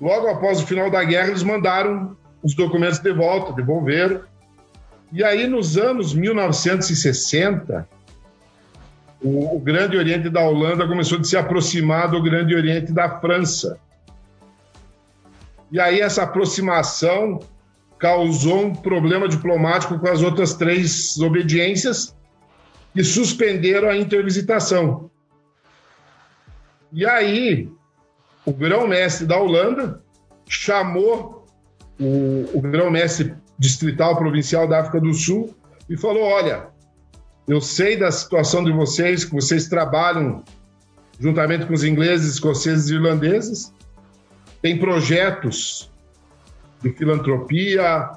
Logo 0.00 0.28
após 0.28 0.60
o 0.60 0.66
final 0.66 0.90
da 0.90 1.04
guerra, 1.04 1.28
eles 1.28 1.42
mandaram 1.42 2.16
os 2.42 2.54
documentos 2.54 2.98
de 2.98 3.12
volta, 3.12 3.52
devolveram. 3.52 4.22
E 5.12 5.22
aí, 5.22 5.46
nos 5.46 5.76
anos 5.76 6.14
1960, 6.14 7.86
o, 9.20 9.56
o 9.56 9.60
Grande 9.60 9.98
Oriente 9.98 10.30
da 10.30 10.40
Holanda 10.40 10.88
começou 10.88 11.18
a 11.18 11.24
se 11.24 11.36
aproximar 11.36 12.10
do 12.10 12.22
Grande 12.22 12.54
Oriente 12.54 12.92
da 12.92 13.20
França. 13.20 13.78
E 15.70 15.78
aí, 15.78 16.00
essa 16.00 16.22
aproximação 16.22 17.40
causou 17.98 18.64
um 18.64 18.74
problema 18.74 19.28
diplomático 19.28 19.98
com 19.98 20.08
as 20.08 20.22
outras 20.22 20.54
três 20.54 21.18
obediências 21.18 22.16
e 22.96 23.04
suspenderam 23.04 23.90
a 23.90 23.96
intervisitação. 23.96 25.10
E 26.90 27.06
aí, 27.06 27.70
o 28.46 28.52
grão-mestre 28.52 29.26
da 29.26 29.38
Holanda 29.38 30.02
chamou 30.48 31.46
o, 32.00 32.50
o 32.54 32.60
grão-mestre 32.62 33.34
distrital 33.58 34.16
provincial 34.16 34.66
da 34.66 34.80
África 34.80 35.00
do 35.00 35.12
Sul 35.12 35.54
e 35.88 35.96
falou: 35.96 36.22
Olha, 36.22 36.68
eu 37.46 37.60
sei 37.60 37.96
da 37.96 38.10
situação 38.10 38.64
de 38.64 38.72
vocês, 38.72 39.24
que 39.24 39.32
vocês 39.32 39.68
trabalham 39.68 40.42
juntamente 41.18 41.66
com 41.66 41.74
os 41.74 41.84
ingleses, 41.84 42.34
escoceses 42.34 42.90
e 42.90 42.94
irlandeses, 42.94 43.72
tem 44.60 44.78
projetos 44.78 45.90
de 46.80 46.90
filantropia, 46.90 48.10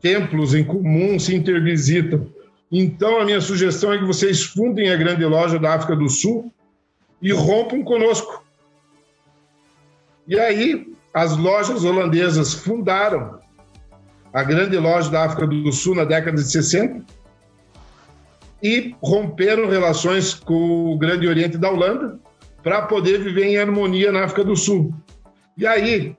templos 0.00 0.54
em 0.54 0.64
comum 0.64 1.18
se 1.18 1.34
intervisitam. 1.34 2.26
Então, 2.72 3.20
a 3.20 3.24
minha 3.24 3.40
sugestão 3.40 3.92
é 3.92 3.98
que 3.98 4.04
vocês 4.04 4.42
fundem 4.44 4.90
a 4.90 4.96
grande 4.96 5.24
loja 5.24 5.58
da 5.58 5.74
África 5.74 5.96
do 5.96 6.08
Sul 6.08 6.52
e 7.20 7.32
rompam 7.32 7.82
conosco. 7.82 8.44
E 10.26 10.38
aí, 10.38 10.92
as 11.12 11.36
lojas 11.36 11.84
holandesas 11.84 12.54
fundaram 12.54 13.40
a 14.32 14.42
grande 14.42 14.76
loja 14.76 15.10
da 15.10 15.24
África 15.24 15.46
do 15.46 15.72
Sul 15.72 15.94
na 15.94 16.04
década 16.04 16.36
de 16.36 16.50
60 16.50 17.04
e 18.62 18.94
romperam 19.02 19.68
relações 19.68 20.34
com 20.34 20.92
o 20.92 20.98
Grande 20.98 21.26
Oriente 21.26 21.56
da 21.56 21.70
Holanda 21.70 22.18
para 22.62 22.82
poder 22.82 23.18
viver 23.18 23.44
em 23.44 23.58
harmonia 23.58 24.12
na 24.12 24.24
África 24.24 24.44
do 24.44 24.54
Sul. 24.54 24.94
E 25.56 25.66
aí, 25.66 26.14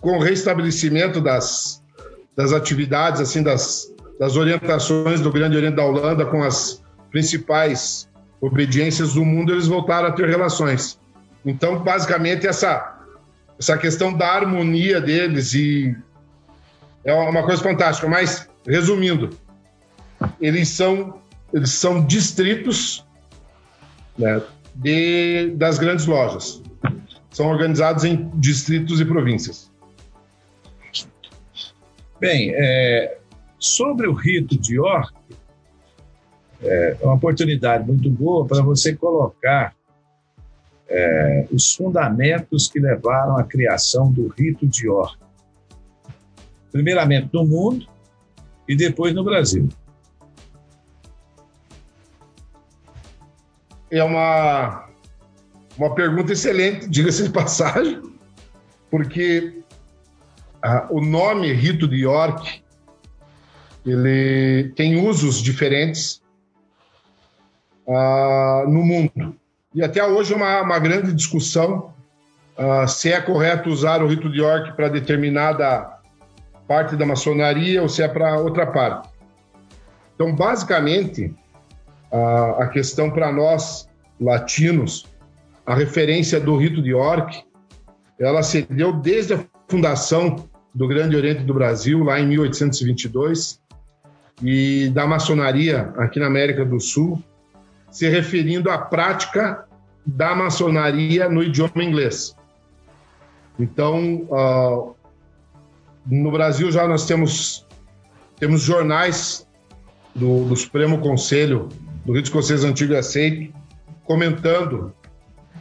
com 0.00 0.16
o 0.16 0.20
restabelecimento 0.20 1.20
das, 1.20 1.82
das 2.36 2.52
atividades, 2.52 3.20
assim, 3.20 3.42
das, 3.42 3.92
das 4.18 4.36
orientações 4.36 5.20
do 5.20 5.32
Grande 5.32 5.56
Oriente 5.56 5.76
da 5.76 5.84
Holanda 5.84 6.24
com 6.24 6.42
as 6.42 6.82
principais 7.10 8.08
obediências 8.40 9.14
do 9.14 9.24
mundo, 9.24 9.52
eles 9.52 9.66
voltaram 9.66 10.08
a 10.08 10.12
ter 10.12 10.28
relações. 10.28 10.98
Então, 11.44 11.82
basicamente, 11.82 12.46
essa, 12.46 12.98
essa 13.58 13.76
questão 13.76 14.12
da 14.12 14.28
harmonia 14.28 15.00
deles 15.00 15.52
e 15.52 15.96
é 17.04 17.12
uma 17.12 17.44
coisa 17.44 17.62
fantástica. 17.62 18.08
Mas, 18.08 18.48
resumindo, 18.66 19.30
eles 20.40 20.68
são, 20.68 21.20
eles 21.52 21.70
são 21.70 22.04
distritos 22.04 23.04
né, 24.18 24.42
de, 24.74 25.50
das 25.56 25.78
grandes 25.78 26.06
lojas. 26.06 26.62
São 27.30 27.46
organizados 27.46 28.04
em 28.04 28.28
distritos 28.34 29.00
e 29.00 29.04
províncias. 29.04 29.70
Bem, 32.18 32.52
é, 32.54 33.18
sobre 33.58 34.06
o 34.06 34.12
rito 34.12 34.58
de 34.58 34.76
York, 34.76 35.14
é 36.62 36.96
uma 37.02 37.14
oportunidade 37.14 37.86
muito 37.86 38.10
boa 38.10 38.46
para 38.46 38.62
você 38.62 38.94
colocar 38.94 39.74
é, 40.88 41.46
os 41.50 41.74
fundamentos 41.74 42.68
que 42.68 42.78
levaram 42.78 43.38
à 43.38 43.44
criação 43.44 44.12
do 44.12 44.28
rito 44.28 44.66
de 44.66 44.86
York. 44.86 45.16
Primeiramente 46.72 47.30
no 47.32 47.44
mundo 47.44 47.86
e 48.68 48.76
depois 48.76 49.14
no 49.14 49.24
Brasil. 49.24 49.68
É 53.90 54.04
uma, 54.04 54.88
uma 55.76 55.94
pergunta 55.94 56.32
excelente, 56.32 56.88
diga-se 56.88 57.24
de 57.24 57.30
passagem, 57.30 58.00
porque 58.90 59.62
ah, 60.62 60.86
o 60.90 61.00
nome 61.00 61.52
Rito 61.52 61.88
de 61.88 61.96
York 61.96 62.62
ele 63.84 64.72
tem 64.76 65.04
usos 65.08 65.42
diferentes 65.42 66.22
ah, 67.88 68.64
no 68.68 68.82
mundo. 68.84 69.36
E 69.74 69.82
até 69.82 70.04
hoje 70.04 70.32
é 70.32 70.36
uma, 70.36 70.62
uma 70.62 70.78
grande 70.78 71.12
discussão 71.12 71.94
uh, 72.58 72.88
se 72.88 73.12
é 73.12 73.20
correto 73.20 73.70
usar 73.70 74.02
o 74.02 74.08
rito 74.08 74.28
de 74.28 74.40
York 74.40 74.72
para 74.74 74.88
determinada 74.88 75.99
parte 76.70 76.94
da 76.94 77.04
maçonaria 77.04 77.82
ou 77.82 77.88
se 77.88 78.00
é 78.00 78.06
para 78.06 78.38
outra 78.38 78.64
parte. 78.64 79.08
Então, 80.14 80.32
basicamente, 80.32 81.34
a, 82.12 82.62
a 82.62 82.68
questão 82.68 83.10
para 83.10 83.32
nós 83.32 83.88
latinos, 84.20 85.04
a 85.66 85.74
referência 85.74 86.38
do 86.38 86.56
rito 86.56 86.80
de 86.80 86.90
York, 86.90 87.42
ela 88.20 88.44
se 88.44 88.62
deu 88.62 88.92
desde 88.92 89.34
a 89.34 89.44
fundação 89.66 90.48
do 90.72 90.86
Grande 90.86 91.16
Oriente 91.16 91.42
do 91.42 91.52
Brasil, 91.52 92.04
lá 92.04 92.20
em 92.20 92.28
1822, 92.28 93.60
e 94.40 94.90
da 94.90 95.08
maçonaria 95.08 95.92
aqui 95.96 96.20
na 96.20 96.26
América 96.26 96.64
do 96.64 96.78
Sul, 96.78 97.20
se 97.90 98.08
referindo 98.08 98.70
à 98.70 98.78
prática 98.78 99.66
da 100.06 100.36
maçonaria 100.36 101.28
no 101.28 101.42
idioma 101.42 101.82
inglês. 101.82 102.36
Então, 103.58 104.28
uh, 104.30 104.99
no 106.06 106.30
Brasil 106.30 106.70
já 106.70 106.86
nós 106.86 107.06
temos, 107.06 107.66
temos 108.38 108.62
jornais 108.62 109.46
do, 110.14 110.44
do 110.44 110.56
Supremo 110.56 110.98
Conselho 111.00 111.68
do 112.04 112.12
Rito 112.12 112.26
Escocês 112.26 112.64
Antigo 112.64 112.92
e 112.92 112.96
Aceito, 112.96 113.52
comentando 114.04 114.92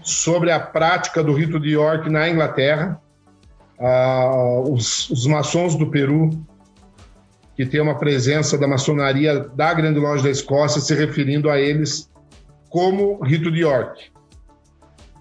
sobre 0.01 0.51
a 0.51 0.59
prática 0.59 1.23
do 1.23 1.33
rito 1.33 1.59
de 1.59 1.71
York 1.71 2.09
na 2.09 2.29
Inglaterra. 2.29 2.99
Ah, 3.79 4.61
os, 4.67 5.09
os 5.09 5.25
maçons 5.27 5.75
do 5.75 5.89
Peru, 5.89 6.29
que 7.55 7.65
tem 7.65 7.81
uma 7.81 7.97
presença 7.97 8.57
da 8.57 8.67
maçonaria 8.67 9.39
da 9.39 9.73
Grande 9.73 9.99
Loja 9.99 10.23
da 10.23 10.29
Escócia, 10.29 10.81
se 10.81 10.93
referindo 10.95 11.49
a 11.49 11.59
eles 11.59 12.09
como 12.69 13.21
rito 13.23 13.51
de 13.51 13.59
York. 13.59 14.11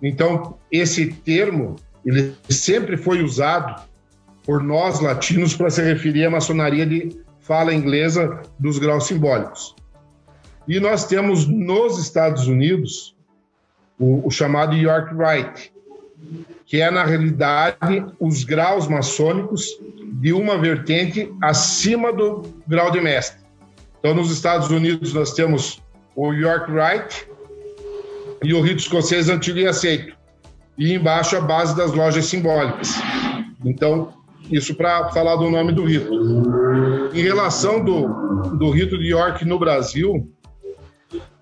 Então, 0.02 0.56
esse 0.70 1.12
termo 1.12 1.76
ele 2.04 2.34
sempre 2.48 2.96
foi 2.96 3.22
usado 3.22 3.82
por 4.48 4.62
nós 4.62 4.98
latinos 5.00 5.54
para 5.54 5.68
se 5.68 5.82
referir 5.82 6.24
à 6.24 6.30
maçonaria 6.30 6.86
de 6.86 7.14
fala 7.38 7.74
inglesa 7.74 8.40
dos 8.58 8.78
graus 8.78 9.06
simbólicos. 9.06 9.76
E 10.66 10.80
nós 10.80 11.04
temos 11.04 11.46
nos 11.46 11.98
Estados 11.98 12.48
Unidos 12.48 13.14
o, 13.98 14.26
o 14.26 14.30
chamado 14.30 14.74
York 14.74 15.12
Rite, 15.14 15.70
que 16.64 16.80
é, 16.80 16.90
na 16.90 17.04
realidade, 17.04 18.06
os 18.18 18.42
graus 18.42 18.88
maçônicos 18.88 19.78
de 20.14 20.32
uma 20.32 20.56
vertente 20.56 21.30
acima 21.42 22.10
do 22.10 22.42
grau 22.66 22.90
de 22.90 23.02
mestre. 23.02 23.44
Então, 23.98 24.14
nos 24.14 24.30
Estados 24.30 24.70
Unidos, 24.70 25.12
nós 25.12 25.34
temos 25.34 25.82
o 26.16 26.32
York 26.32 26.72
Rite 26.72 27.28
e 28.42 28.54
o 28.54 28.62
rito 28.62 28.78
escocês 28.78 29.28
antigo 29.28 29.58
e 29.58 29.66
aceito. 29.66 30.16
E 30.78 30.94
embaixo 30.94 31.36
a 31.36 31.40
base 31.42 31.76
das 31.76 31.92
lojas 31.92 32.24
simbólicas. 32.24 32.94
Então, 33.62 34.16
isso 34.50 34.74
para 34.74 35.10
falar 35.10 35.36
do 35.36 35.50
nome 35.50 35.72
do 35.72 35.84
rito. 35.84 36.12
Em 37.12 37.22
relação 37.22 37.84
do, 37.84 38.08
do 38.56 38.70
rito 38.70 38.98
de 38.98 39.08
York 39.08 39.44
no 39.44 39.58
Brasil, 39.58 40.30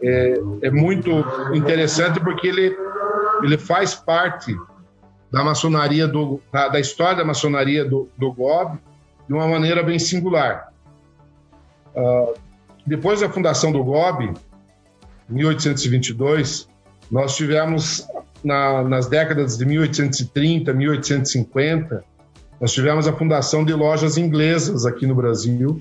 é, 0.02 0.34
é 0.62 0.70
muito 0.70 1.10
interessante 1.54 2.20
porque 2.20 2.48
ele, 2.48 2.76
ele 3.42 3.58
faz 3.58 3.94
parte 3.94 4.54
da 5.30 5.42
maçonaria, 5.42 6.06
do, 6.06 6.40
da, 6.52 6.68
da 6.68 6.80
história 6.80 7.16
da 7.16 7.24
maçonaria 7.24 7.84
do, 7.84 8.08
do 8.16 8.32
GOB 8.32 8.78
de 9.26 9.34
uma 9.34 9.46
maneira 9.46 9.82
bem 9.82 9.98
singular. 9.98 10.72
Uh, 11.94 12.34
depois 12.86 13.20
da 13.20 13.28
fundação 13.28 13.72
do 13.72 13.82
GOB, 13.82 14.32
em 15.28 15.34
1822, 15.34 16.68
nós 17.10 17.34
tivemos, 17.36 18.06
na, 18.44 18.84
nas 18.84 19.08
décadas 19.08 19.56
de 19.58 19.64
1830, 19.64 20.72
1850, 20.72 22.04
nós 22.60 22.72
tivemos 22.72 23.06
a 23.06 23.12
fundação 23.12 23.64
de 23.64 23.72
lojas 23.72 24.16
inglesas 24.16 24.86
aqui 24.86 25.06
no 25.06 25.14
Brasil, 25.14 25.80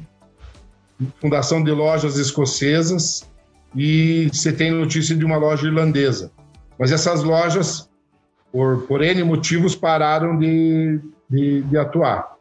fundação 1.22 1.64
de 1.64 1.72
lojas 1.72 2.18
escocesas 2.18 3.30
e 3.76 4.30
você 4.32 4.52
tem 4.52 4.72
notícia 4.72 5.16
de 5.16 5.26
uma 5.26 5.38
loja 5.38 5.68
irlandesa. 5.68 6.32
Mas 6.78 6.92
essas 6.92 7.24
lojas, 7.24 7.90
por, 8.52 8.84
por 8.84 9.02
N 9.02 9.24
motivos, 9.24 9.76
pararam 9.76 10.38
de, 10.38 11.00
de, 11.30 11.62
de 11.64 11.78
atuar. 11.78 12.36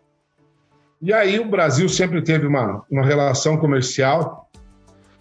E 1.00 1.12
aí 1.12 1.38
o 1.38 1.49
Brasil 1.49 1.88
sempre 1.88 2.23
teve 2.23 2.47
uma, 2.47 2.83
uma 2.91 3.05
relação 3.05 3.57
comercial 3.57 4.49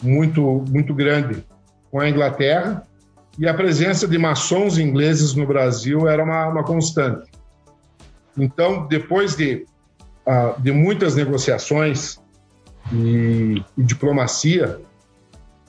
muito, 0.01 0.63
muito 0.69 0.93
grande 0.93 1.43
com 1.91 1.99
a 1.99 2.09
Inglaterra 2.09 2.83
e 3.37 3.47
a 3.47 3.53
presença 3.53 4.07
de 4.07 4.17
maçons 4.17 4.77
ingleses 4.77 5.33
no 5.33 5.45
Brasil 5.45 6.07
era 6.07 6.23
uma, 6.23 6.47
uma 6.47 6.63
constante. 6.63 7.29
Então, 8.37 8.87
depois 8.87 9.35
de, 9.35 9.65
uh, 10.25 10.59
de 10.61 10.71
muitas 10.71 11.15
negociações 11.15 12.19
e, 12.91 13.63
e 13.77 13.83
diplomacia, 13.83 14.79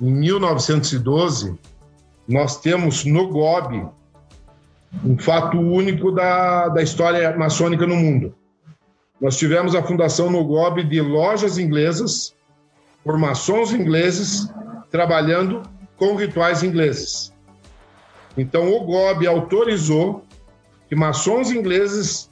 em 0.01 0.11
1912, 0.11 1.59
nós 2.27 2.61
temos 2.61 3.05
no 3.05 3.29
GOB 3.29 3.87
um 5.05 5.19
fato 5.19 5.59
único 5.59 6.11
da, 6.11 6.69
da 6.69 6.83
história 6.83 7.37
maçônica 7.37 7.87
no 7.87 7.97
mundo. 7.97 8.35
Nós 9.21 9.37
tivemos 9.37 9.75
a 9.75 9.83
fundação 9.83 10.31
no 10.31 10.45
GOB 10.45 10.85
de 10.85 11.01
lojas 11.01 11.59
inglesas, 11.59 12.35
por 13.03 13.19
maçons 13.19 13.73
ingleses, 13.73 14.49
trabalhando 14.91 15.63
com 15.97 16.17
rituais 16.17 16.63
ingleses. 16.63 17.33
Então, 18.37 18.73
o 18.73 18.85
GOB 18.85 19.27
autorizou 19.27 20.25
que 20.89 20.97
maçons 20.97 21.51
ingleses 21.51 22.29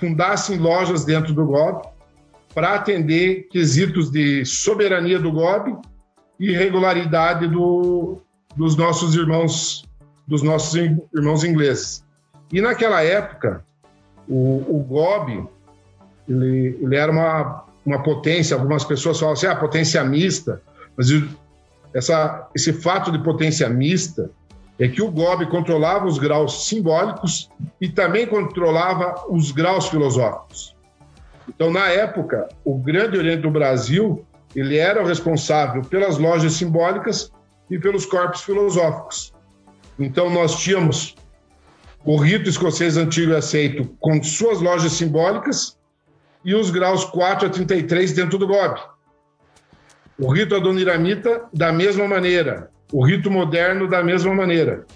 fundassem 0.00 0.58
lojas 0.58 1.04
dentro 1.04 1.32
do 1.34 1.44
GOB 1.44 1.86
para 2.54 2.74
atender 2.74 3.46
quesitos 3.50 4.10
de 4.10 4.44
soberania 4.44 5.18
do 5.18 5.30
GOB 5.30 5.76
e 6.40 6.50
regularidade 6.50 7.46
do, 7.46 8.18
dos 8.56 8.74
nossos 8.76 9.14
irmãos 9.14 9.84
dos 10.26 10.42
nossos 10.42 10.74
irmãos 11.12 11.42
ingleses. 11.42 12.04
E 12.52 12.60
naquela 12.60 13.02
época, 13.02 13.64
o, 14.28 14.64
o 14.68 14.84
GOB 14.88 15.48
ele, 16.28 16.78
ele 16.80 16.96
era 16.96 17.10
uma, 17.10 17.64
uma 17.84 18.00
potência, 18.00 18.54
algumas 18.54 18.84
pessoas 18.84 19.18
falam 19.18 19.32
assim, 19.32 19.46
ah, 19.46 19.56
potência 19.56 20.02
mista, 20.04 20.62
mas 20.96 21.08
essa, 21.92 22.48
esse 22.54 22.72
fato 22.72 23.10
de 23.10 23.18
potência 23.18 23.68
mista 23.68 24.30
é 24.80 24.88
que 24.88 25.02
o 25.02 25.10
GOB 25.10 25.46
controlava 25.46 26.06
os 26.06 26.18
graus 26.18 26.66
simbólicos 26.66 27.50
e 27.78 27.88
também 27.88 28.26
controlava 28.26 29.26
os 29.28 29.52
graus 29.52 29.88
filosóficos. 29.88 30.74
Então, 31.46 31.70
na 31.70 31.88
época, 31.88 32.48
o 32.64 32.78
Grande 32.78 33.18
Oriente 33.18 33.42
do 33.42 33.50
Brasil 33.50 34.24
ele 34.56 34.78
era 34.78 35.02
o 35.02 35.06
responsável 35.06 35.82
pelas 35.82 36.16
lojas 36.16 36.54
simbólicas 36.54 37.30
e 37.70 37.78
pelos 37.78 38.06
corpos 38.06 38.40
filosóficos. 38.40 39.34
Então, 39.98 40.30
nós 40.30 40.58
tínhamos 40.58 41.14
o 42.02 42.16
rito 42.16 42.48
escocês 42.48 42.96
antigo 42.96 43.36
aceito 43.36 43.84
com 44.00 44.22
suas 44.22 44.60
lojas 44.62 44.92
simbólicas 44.92 45.78
e 46.42 46.54
os 46.54 46.70
graus 46.70 47.04
4 47.04 47.48
a 47.48 47.50
33 47.50 48.12
dentro 48.14 48.38
do 48.38 48.46
GOB. 48.46 48.80
O 50.18 50.32
rito 50.32 50.54
adoniramita, 50.54 51.44
da 51.52 51.70
mesma 51.70 52.08
maneira 52.08 52.70
o 52.92 53.04
rito 53.04 53.30
moderno 53.30 53.88
da 53.88 54.02
mesma 54.02 54.34
maneira. 54.34 54.86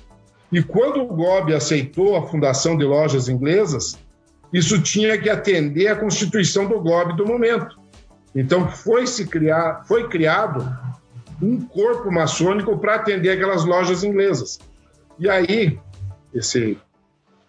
E 0.51 0.63
quando 0.63 1.03
o 1.03 1.07
GOB 1.07 1.55
aceitou 1.55 2.17
a 2.17 2.27
fundação 2.27 2.77
de 2.77 2.85
lojas 2.85 3.29
inglesas, 3.29 3.99
isso 4.53 4.81
tinha 4.81 5.19
que 5.19 5.29
atender 5.29 5.89
à 5.89 5.97
constituição 5.97 6.67
do 6.67 6.81
GOB 6.81 7.17
do 7.17 7.27
momento. 7.27 7.79
Então 8.35 8.69
foi 8.69 9.07
se 9.07 9.27
criar, 9.27 9.85
foi 9.87 10.09
criado 10.09 10.65
um 11.43 11.61
corpo 11.61 12.11
maçônico 12.11 12.79
para 12.79 12.97
atender 12.97 13.31
aquelas 13.31 13.65
lojas 13.65 14.05
inglesas. 14.05 14.61
E 15.19 15.29
aí 15.29 15.79
esse, 16.33 16.79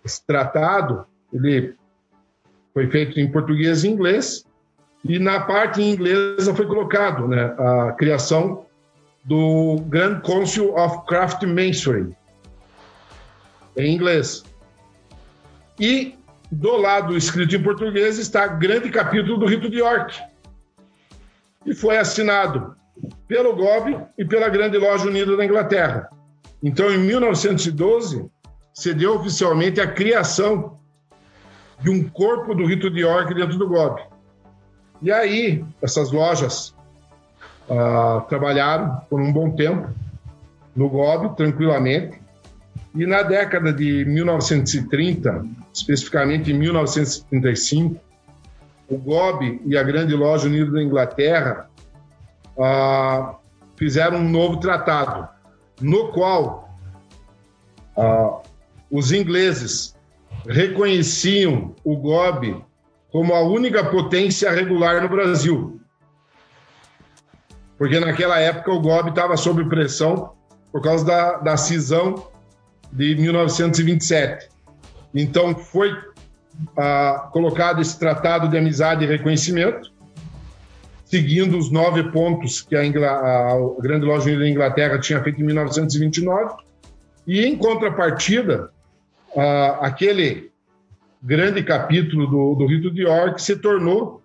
esse 0.03 0.25
tratado 0.25 1.05
ele 1.33 1.75
foi 2.73 2.89
feito 2.89 3.19
em 3.19 3.31
português 3.31 3.83
e 3.83 3.87
inglês 3.87 4.45
e 5.03 5.19
na 5.19 5.39
parte 5.39 5.81
inglesa 5.81 6.53
foi 6.53 6.65
colocado 6.65 7.27
né, 7.27 7.55
a 7.57 7.91
criação 7.93 8.64
do 9.25 9.77
Grand 9.87 10.21
Council 10.21 10.75
of 10.75 11.05
Craft 11.07 11.43
Masonry, 11.43 12.15
em 13.75 13.93
inglês. 13.93 14.43
E 15.79 16.15
do 16.51 16.77
lado 16.77 17.17
escrito 17.17 17.55
em 17.55 17.63
português 17.63 18.19
está 18.19 18.47
grande 18.47 18.89
capítulo 18.89 19.37
do 19.37 19.45
Rito 19.45 19.69
de 19.69 19.79
York. 19.79 20.15
E 21.65 21.73
foi 21.73 21.97
assinado 21.97 22.75
pelo 23.27 23.55
GOB 23.55 23.97
e 24.17 24.23
pela 24.23 24.47
Grande 24.47 24.77
Loja 24.77 25.07
Unida 25.07 25.35
da 25.35 25.43
Inglaterra. 25.43 26.09
Então, 26.63 26.91
em 26.91 26.99
1912, 26.99 28.29
se 28.73 28.93
deu 28.93 29.15
oficialmente 29.15 29.81
a 29.81 29.87
criação 29.87 30.77
de 31.81 31.89
um 31.89 32.07
corpo 32.07 32.53
do 32.53 32.65
Rito 32.65 32.89
de 32.89 33.01
York 33.01 33.33
dentro 33.33 33.57
do 33.57 33.67
GOB. 33.67 34.01
E 35.01 35.11
aí, 35.11 35.65
essas 35.81 36.11
lojas 36.11 36.74
uh, 37.69 38.21
trabalharam 38.27 39.01
por 39.09 39.19
um 39.19 39.31
bom 39.31 39.51
tempo 39.51 39.89
no 40.75 40.89
GOB, 40.89 41.35
tranquilamente. 41.35 42.19
E 42.93 43.05
na 43.05 43.23
década 43.23 43.73
de 43.73 44.05
1930, 44.05 45.45
especificamente 45.73 46.51
em 46.51 46.53
1935, 46.53 47.99
o 48.89 48.97
GOB 48.97 49.61
e 49.65 49.77
a 49.77 49.83
Grande 49.83 50.13
Loja 50.15 50.47
Unida 50.47 50.71
da 50.71 50.83
Inglaterra 50.83 51.69
uh, 52.57 53.35
fizeram 53.75 54.19
um 54.19 54.29
novo 54.29 54.57
tratado, 54.57 55.27
no 55.81 56.09
qual 56.09 56.69
uh, 57.97 58.41
os 58.89 59.11
ingleses 59.11 59.95
reconheciam 60.47 61.75
o 61.83 61.97
GOB 61.97 62.63
como 63.11 63.33
a 63.33 63.41
única 63.41 63.83
potência 63.83 64.51
regular 64.51 65.01
no 65.01 65.09
Brasil, 65.09 65.79
porque 67.77 67.99
naquela 67.99 68.39
época 68.39 68.71
o 68.71 68.79
GOB 68.79 69.09
estava 69.09 69.35
sob 69.37 69.67
pressão 69.67 70.33
por 70.71 70.81
causa 70.81 71.05
da, 71.05 71.37
da 71.37 71.57
cisão 71.57 72.27
de 72.91 73.15
1927. 73.15 74.49
Então 75.13 75.55
foi 75.55 75.93
ah, 76.77 77.29
colocado 77.31 77.81
esse 77.81 77.97
tratado 77.99 78.47
de 78.47 78.57
amizade 78.57 79.03
e 79.03 79.07
reconhecimento, 79.07 79.91
seguindo 81.05 81.57
os 81.57 81.71
nove 81.71 82.11
pontos 82.11 82.61
que 82.61 82.75
a, 82.75 82.85
Ingl... 82.85 83.03
a 83.03 83.53
Grande 83.79 84.05
Loja 84.05 84.37
da 84.37 84.47
Inglaterra 84.47 84.99
tinha 84.99 85.21
feito 85.21 85.41
em 85.41 85.45
1929. 85.45 86.63
E, 87.27 87.43
em 87.43 87.57
contrapartida, 87.57 88.69
uh, 89.35 89.81
aquele 89.81 90.51
grande 91.21 91.63
capítulo 91.63 92.27
do, 92.27 92.55
do 92.55 92.67
Rito 92.67 92.91
de 92.91 93.01
York 93.01 93.41
se 93.41 93.55
tornou 93.55 94.21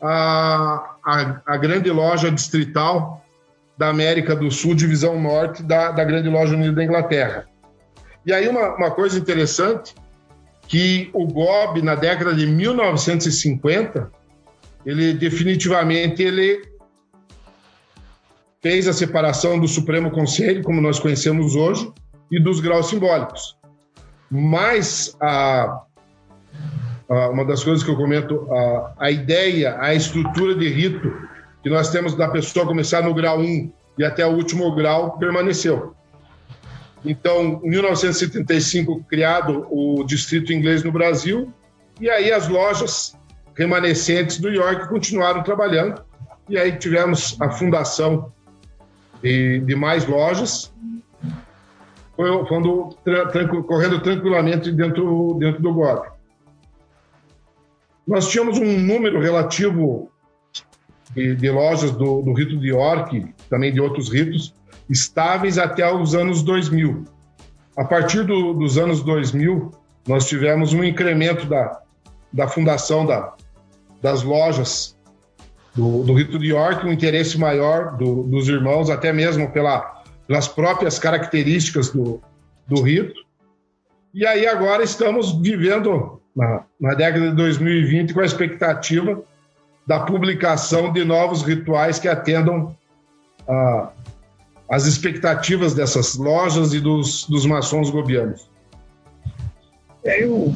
a, 0.00 0.96
a, 1.08 1.40
a, 1.54 1.56
grande 1.56 1.90
loja 1.90 2.30
distrital 2.30 3.24
da 3.78 3.88
América 3.88 4.36
do 4.36 4.50
Sul, 4.50 4.74
divisão 4.74 5.18
norte 5.18 5.62
da, 5.62 5.90
da 5.90 6.04
grande 6.04 6.28
loja 6.28 6.54
unida 6.54 6.72
da 6.72 6.84
Inglaterra. 6.84 7.48
E 8.26 8.32
aí 8.32 8.46
uma, 8.46 8.76
uma 8.76 8.90
coisa 8.90 9.18
interessante, 9.18 9.94
que 10.66 11.08
o 11.14 11.26
GOB, 11.26 11.80
na 11.80 11.94
década 11.94 12.34
de 12.34 12.46
1950, 12.46 14.10
ele 14.84 15.14
definitivamente 15.14 16.22
ele 16.22 16.60
fez 18.60 18.86
a 18.86 18.92
separação 18.92 19.58
do 19.58 19.66
Supremo 19.66 20.10
Conselho, 20.10 20.62
como 20.62 20.78
nós 20.78 20.98
conhecemos 20.98 21.56
hoje, 21.56 21.90
e 22.30 22.38
dos 22.38 22.60
graus 22.60 22.90
simbólicos. 22.90 23.56
Mas 24.30 25.16
a, 25.22 25.84
uma 27.08 27.44
das 27.44 27.64
coisas 27.64 27.82
que 27.82 27.90
eu 27.90 27.96
comento, 27.96 28.46
a, 28.98 29.10
ideia, 29.10 29.76
a 29.80 29.94
estrutura 29.94 30.54
de 30.54 30.68
rito 30.68 31.10
que 31.62 31.70
nós 31.70 31.90
temos 31.90 32.14
da 32.14 32.28
pessoa 32.28 32.66
começar 32.66 33.02
no 33.02 33.14
grau 33.14 33.40
1 33.40 33.72
e 33.98 34.04
até 34.04 34.26
o 34.26 34.30
último 34.30 34.74
grau 34.74 35.18
permaneceu. 35.18 35.94
Então, 37.04 37.60
em 37.64 37.70
1975, 37.70 39.04
criado 39.04 39.66
o 39.70 40.04
Distrito 40.04 40.52
Inglês 40.52 40.82
no 40.82 40.92
Brasil, 40.92 41.52
e 42.00 42.10
aí 42.10 42.30
as 42.30 42.48
lojas 42.48 43.16
remanescentes 43.54 44.38
do 44.38 44.48
York 44.50 44.88
continuaram 44.88 45.42
trabalhando, 45.42 46.02
e 46.48 46.58
aí 46.58 46.72
tivemos 46.72 47.36
a 47.40 47.50
fundação 47.50 48.32
de, 49.22 49.60
de 49.60 49.74
mais 49.74 50.06
lojas, 50.06 50.72
quando, 52.16 52.96
correndo 53.66 54.00
tranquilamente 54.00 54.72
dentro, 54.72 55.34
dentro 55.38 55.62
do 55.62 55.72
GOB. 55.72 56.17
Nós 58.08 58.26
tínhamos 58.26 58.58
um 58.58 58.78
número 58.78 59.20
relativo 59.20 60.10
de, 61.14 61.36
de 61.36 61.50
lojas 61.50 61.90
do, 61.90 62.22
do, 62.22 62.32
rito 62.32 62.56
de 62.56 62.68
York, 62.68 63.34
também 63.50 63.70
de 63.70 63.82
outros 63.82 64.10
ritos, 64.10 64.54
estáveis 64.88 65.58
até 65.58 65.92
os 65.92 66.14
anos 66.14 66.42
2000. 66.42 67.04
A 67.76 67.84
partir 67.84 68.24
do, 68.24 68.54
dos 68.54 68.78
anos 68.78 69.02
2000, 69.02 69.70
nós 70.06 70.26
tivemos 70.26 70.72
um 70.72 70.82
incremento 70.82 71.44
da, 71.44 71.82
da 72.32 72.48
fundação 72.48 73.04
da, 73.04 73.34
das 74.00 74.22
lojas 74.22 74.96
do, 75.74 76.02
do 76.02 76.14
rito 76.14 76.38
de 76.38 76.46
York, 76.46 76.86
um 76.86 76.92
interesse 76.92 77.36
maior 77.36 77.94
do, 77.98 78.22
dos 78.22 78.48
irmãos, 78.48 78.88
até 78.88 79.12
mesmo 79.12 79.50
pela, 79.50 80.02
pelas 80.26 80.48
próprias 80.48 80.98
características 80.98 81.90
do, 81.90 82.22
do 82.66 82.80
rito. 82.80 83.20
E 84.14 84.26
aí 84.26 84.46
agora 84.46 84.82
estamos 84.82 85.38
vivendo 85.42 86.17
na, 86.38 86.62
na 86.80 86.94
década 86.94 87.30
de 87.30 87.34
2020 87.34 88.14
com 88.14 88.20
a 88.20 88.24
expectativa 88.24 89.20
da 89.84 90.00
publicação 90.00 90.92
de 90.92 91.04
novos 91.04 91.42
rituais 91.42 91.98
que 91.98 92.06
atendam 92.06 92.76
a, 93.48 93.90
as 94.70 94.86
expectativas 94.86 95.74
dessas 95.74 96.14
lojas 96.16 96.72
e 96.72 96.80
dos, 96.80 97.26
dos 97.26 97.44
maçons 97.44 97.90
gobianos. 97.90 98.48
É, 100.04 100.22
eu, 100.22 100.54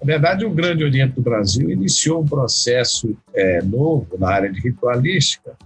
na 0.00 0.06
verdade, 0.06 0.44
o 0.44 0.50
Grande 0.50 0.84
Oriente 0.84 1.14
do 1.14 1.22
Brasil 1.22 1.70
iniciou 1.70 2.22
um 2.22 2.26
processo 2.26 3.16
é, 3.34 3.60
novo 3.62 4.16
na 4.18 4.30
área 4.30 4.52
de 4.52 4.60
ritualística 4.60 5.56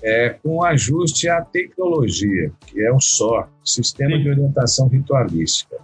é, 0.00 0.28
com 0.28 0.62
ajuste 0.62 1.28
à 1.28 1.40
tecnologia, 1.40 2.52
que 2.66 2.80
é 2.80 2.92
o 2.92 3.00
SOR, 3.00 3.48
Sistema 3.64 4.16
de 4.18 4.28
Orientação 4.28 4.86
Ritualística. 4.86 5.78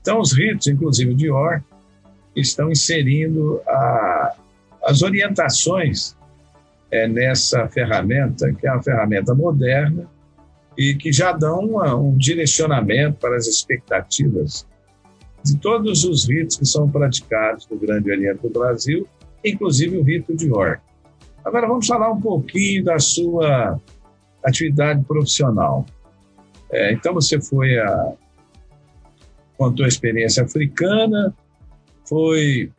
Então, 0.00 0.20
os 0.20 0.36
ritos, 0.36 0.66
inclusive 0.66 1.12
o 1.12 1.14
Dior, 1.14 1.62
estão 2.36 2.70
inserindo 2.70 3.60
a, 3.66 4.34
as 4.84 5.02
orientações 5.02 6.16
é, 6.90 7.06
nessa 7.06 7.68
ferramenta, 7.68 8.52
que 8.52 8.66
é 8.66 8.72
uma 8.72 8.82
ferramenta 8.82 9.34
moderna, 9.34 10.08
e 10.76 10.94
que 10.94 11.12
já 11.12 11.32
dão 11.32 11.60
uma, 11.60 11.94
um 11.94 12.16
direcionamento 12.16 13.18
para 13.18 13.36
as 13.36 13.46
expectativas 13.46 14.66
de 15.44 15.56
todos 15.58 16.04
os 16.04 16.28
ritos 16.28 16.56
que 16.56 16.66
são 16.66 16.88
praticados 16.88 17.66
no 17.70 17.78
Grande 17.78 18.10
Oriente 18.10 18.42
do 18.42 18.50
Brasil, 18.50 19.06
inclusive 19.44 19.96
o 19.96 20.02
rito 20.02 20.34
de 20.36 20.48
York. 20.48 20.82
Agora 21.44 21.66
vamos 21.66 21.86
falar 21.86 22.10
um 22.10 22.20
pouquinho 22.20 22.84
da 22.84 22.98
sua 22.98 23.80
atividade 24.44 25.02
profissional. 25.04 25.86
É, 26.70 26.92
então 26.92 27.14
você 27.14 27.40
foi 27.40 27.78
a 27.78 28.12
contou 29.56 29.84
a 29.84 29.88
experiência 29.88 30.42
africana, 30.42 31.34
foi 32.10 32.72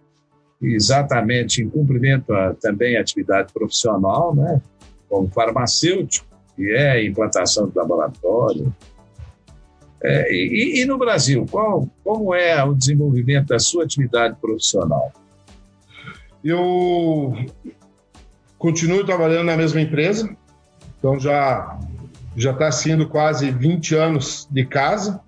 exatamente 0.62 1.64
em 1.64 1.70
cumprimento 1.70 2.34
a, 2.34 2.54
também 2.54 2.98
a 2.98 3.02
atividade 3.02 3.54
profissional, 3.54 4.36
né, 4.36 4.62
como 5.10 5.30
farmacêutico, 5.30 6.28
que 6.56 6.70
é 6.70 7.04
implantação 7.06 7.70
do 7.70 7.80
laboratório. 7.80 8.76
É, 10.04 10.32
e, 10.34 10.82
e, 10.82 10.86
no 10.86 10.98
Brasil, 10.98 11.46
qual, 11.50 11.88
como 12.04 12.36
é 12.36 12.62
o 12.64 12.74
desenvolvimento 12.74 13.48
da 13.48 13.60
sua 13.60 13.86
atividade 13.86 14.36
profissional? 14.42 15.12
Eu 16.44 17.34
continuo 18.58 19.06
trabalhando 19.06 19.46
na 19.46 19.56
mesma 19.56 19.80
empresa, 19.80 20.36
então 20.98 21.20
já 21.20 21.80
já 22.36 22.52
está 22.52 22.72
sendo 22.72 23.08
quase 23.10 23.52
20 23.52 23.96
anos 23.96 24.48
de 24.50 24.66
casa, 24.66 25.20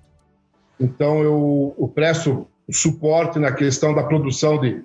então 0.79 1.21
eu, 1.21 1.75
eu 1.77 1.87
presto 1.89 2.47
suporte 2.73 3.39
na 3.39 3.51
questão 3.51 3.93
da 3.93 4.03
produção 4.03 4.59
de, 4.59 4.83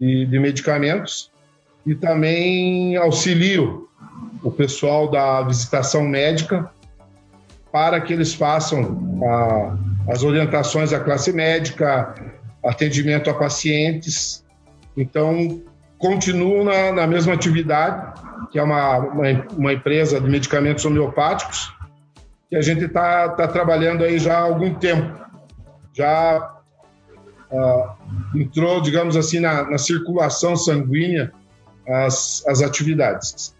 de, 0.00 0.26
de 0.26 0.38
medicamentos 0.38 1.30
e 1.86 1.94
também 1.94 2.96
auxilio 2.96 3.88
o 4.42 4.50
pessoal 4.50 5.10
da 5.10 5.42
visitação 5.42 6.02
médica 6.02 6.70
para 7.70 8.00
que 8.00 8.12
eles 8.12 8.32
façam 8.32 9.20
a, 9.22 9.76
as 10.12 10.22
orientações 10.22 10.92
à 10.92 11.00
classe 11.00 11.32
médica, 11.32 12.14
atendimento 12.64 13.28
a 13.28 13.34
pacientes. 13.34 14.44
Então, 14.96 15.60
continuo 15.98 16.64
na, 16.64 16.92
na 16.92 17.06
mesma 17.06 17.34
atividade, 17.34 18.20
que 18.50 18.58
é 18.58 18.62
uma, 18.62 18.98
uma, 18.98 19.46
uma, 19.56 19.72
empresa 19.72 20.20
de 20.20 20.28
medicamentos 20.28 20.84
homeopáticos, 20.84 21.72
que 22.48 22.56
a 22.56 22.62
gente 22.62 22.84
está 22.84 23.28
tá 23.30 23.48
trabalhando 23.48 24.04
aí 24.04 24.18
já 24.18 24.38
há 24.38 24.42
algum 24.42 24.72
tempo. 24.74 25.12
Já 25.92 26.55
entrou, 28.34 28.80
digamos 28.80 29.16
assim, 29.16 29.40
na, 29.40 29.68
na 29.70 29.78
circulação 29.78 30.56
sanguínea 30.56 31.32
as, 31.88 32.44
as 32.46 32.62
atividades. 32.62 33.54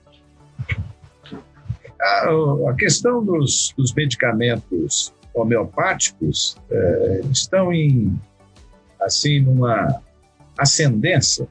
A, 2.01 2.29
a 2.71 2.75
questão 2.75 3.25
dos, 3.25 3.73
dos, 3.77 3.93
medicamentos 3.95 5.13
homeopáticos 5.35 6.57
é, 6.71 7.21
estão 7.33 7.73
em 7.73 8.19
assim 9.01 9.41
numa 9.41 10.03
ascendência. 10.59 11.49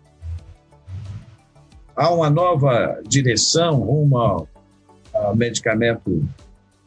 Há 1.95 2.10
uma 2.10 2.30
nova 2.30 3.00
direção 3.08 3.76
rumo 3.80 4.17
ao, 4.17 4.48
ao 5.13 5.36
medicamento 5.36 6.28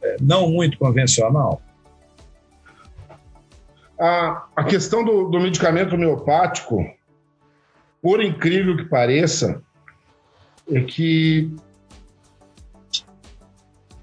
é, 0.02 0.16
não 0.20 0.50
muito 0.50 0.78
convencional. 0.78 1.62
A, 3.98 4.46
a 4.54 4.64
questão 4.64 5.04
do, 5.04 5.28
do 5.28 5.40
medicamento 5.40 5.94
homeopático, 5.94 6.84
por 8.00 8.22
incrível 8.22 8.76
que 8.76 8.84
pareça, 8.84 9.60
é 10.70 10.80
que 10.82 11.50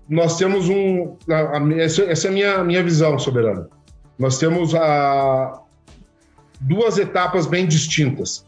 nós 0.10 0.38
temos 0.38 0.70
um. 0.70 1.16
A, 1.30 1.58
a, 1.58 1.74
essa, 1.80 2.04
é 2.04 2.30
a 2.30 2.32
minha, 2.32 2.64
minha 2.64 2.84
visão, 2.84 3.18
soberana. 3.18 3.70
Nós 4.18 4.38
temos 4.38 4.76
a, 4.76 5.62
duas 6.60 6.98
etapas 6.98 7.46
bem 7.46 7.68
distintas. 7.68 8.46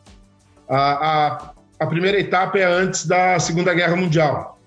A, 0.69 1.53
a 1.79 1.85
primeira 1.85 2.19
etapa 2.19 2.57
é 2.57 2.63
antes 2.63 3.05
da 3.05 3.39
Segunda 3.39 3.73
Guerra 3.73 3.95
Mundial, 3.95 4.59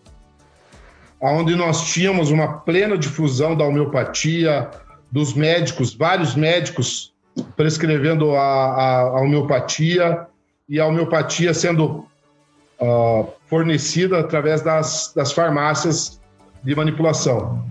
onde 1.20 1.54
nós 1.56 1.92
tínhamos 1.92 2.30
uma 2.30 2.60
plena 2.60 2.96
difusão 2.96 3.56
da 3.56 3.64
homeopatia, 3.64 4.70
dos 5.10 5.34
médicos, 5.34 5.94
vários 5.94 6.34
médicos 6.34 7.12
prescrevendo 7.56 8.34
a, 8.34 8.40
a, 8.42 9.00
a 9.00 9.20
homeopatia 9.20 10.26
e 10.68 10.78
a 10.78 10.86
homeopatia 10.86 11.52
sendo 11.52 12.06
uh, 12.80 13.26
fornecida 13.46 14.20
através 14.20 14.62
das, 14.62 15.12
das 15.14 15.32
farmácias 15.32 16.20
de 16.62 16.74
manipulação. 16.74 17.64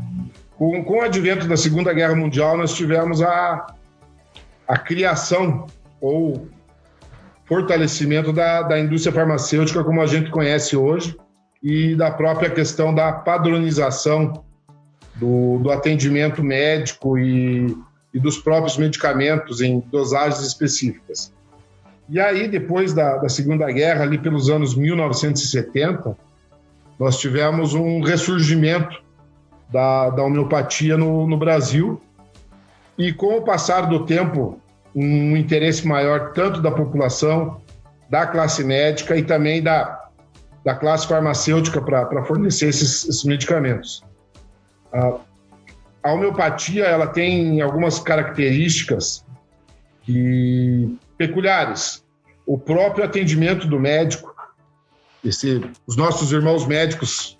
Com, 0.57 0.83
com 0.83 0.97
o 0.97 1.01
advento 1.01 1.47
da 1.47 1.55
Segunda 1.55 1.93
Guerra 1.93 2.15
Mundial, 2.15 2.57
nós 2.57 2.73
tivemos 2.73 3.21
a, 3.21 3.67
a 4.67 4.77
criação 4.77 5.67
ou 6.01 6.47
fortalecimento 7.45 8.31
da, 8.33 8.61
da 8.61 8.79
indústria 8.79 9.13
farmacêutica 9.13 9.83
como 9.83 10.01
a 10.01 10.05
gente 10.05 10.29
conhece 10.29 10.75
hoje, 10.75 11.17
e 11.61 11.95
da 11.95 12.09
própria 12.11 12.49
questão 12.49 12.93
da 12.93 13.11
padronização 13.11 14.45
do, 15.19 15.59
do 15.59 15.71
atendimento 15.71 16.43
médico 16.43 17.17
e, 17.17 17.75
e, 18.13 18.19
dos 18.19 18.37
próprios 18.37 18.77
medicamentos 18.77 19.61
em 19.61 19.79
dosagens 19.91 20.45
específicas. 20.45 21.33
E 22.07 22.19
aí, 22.19 22.47
depois 22.47 22.93
da, 22.93 23.17
da 23.17 23.29
Segunda 23.29 23.71
Guerra, 23.71 24.03
ali 24.03 24.17
pelos 24.17 24.49
anos 24.49 24.75
1970, 24.75 26.17
nós 26.97 27.19
tivemos 27.19 27.73
um 27.73 28.01
ressurgimento 28.01 29.01
da, 29.71 30.09
da 30.09 30.23
homeopatia 30.23 30.97
no, 30.97 31.27
no 31.27 31.37
Brasil. 31.37 32.01
E 32.97 33.13
com 33.13 33.37
o 33.37 33.41
passar 33.43 33.81
do 33.81 34.05
tempo, 34.05 34.59
um 34.95 35.37
interesse 35.37 35.87
maior 35.87 36.33
tanto 36.33 36.61
da 36.61 36.71
população, 36.71 37.61
da 38.09 38.25
classe 38.25 38.63
médica 38.63 39.15
e 39.15 39.23
também 39.23 39.61
da, 39.61 40.09
da 40.65 40.73
classe 40.73 41.07
farmacêutica 41.07 41.79
para 41.79 42.25
fornecer 42.25 42.69
esses, 42.69 43.07
esses 43.07 43.23
medicamentos. 43.23 44.03
A, 44.93 46.11
homeopatia 46.13 46.85
ela 46.85 47.07
tem 47.07 47.61
algumas 47.61 47.99
características 47.99 49.25
que, 50.03 50.97
peculiares. 51.17 52.03
O 52.45 52.57
próprio 52.57 53.03
atendimento 53.03 53.67
do 53.67 53.79
médico, 53.79 54.33
esse, 55.23 55.61
os 55.85 55.95
nossos 55.95 56.31
irmãos 56.31 56.65
médicos, 56.65 57.37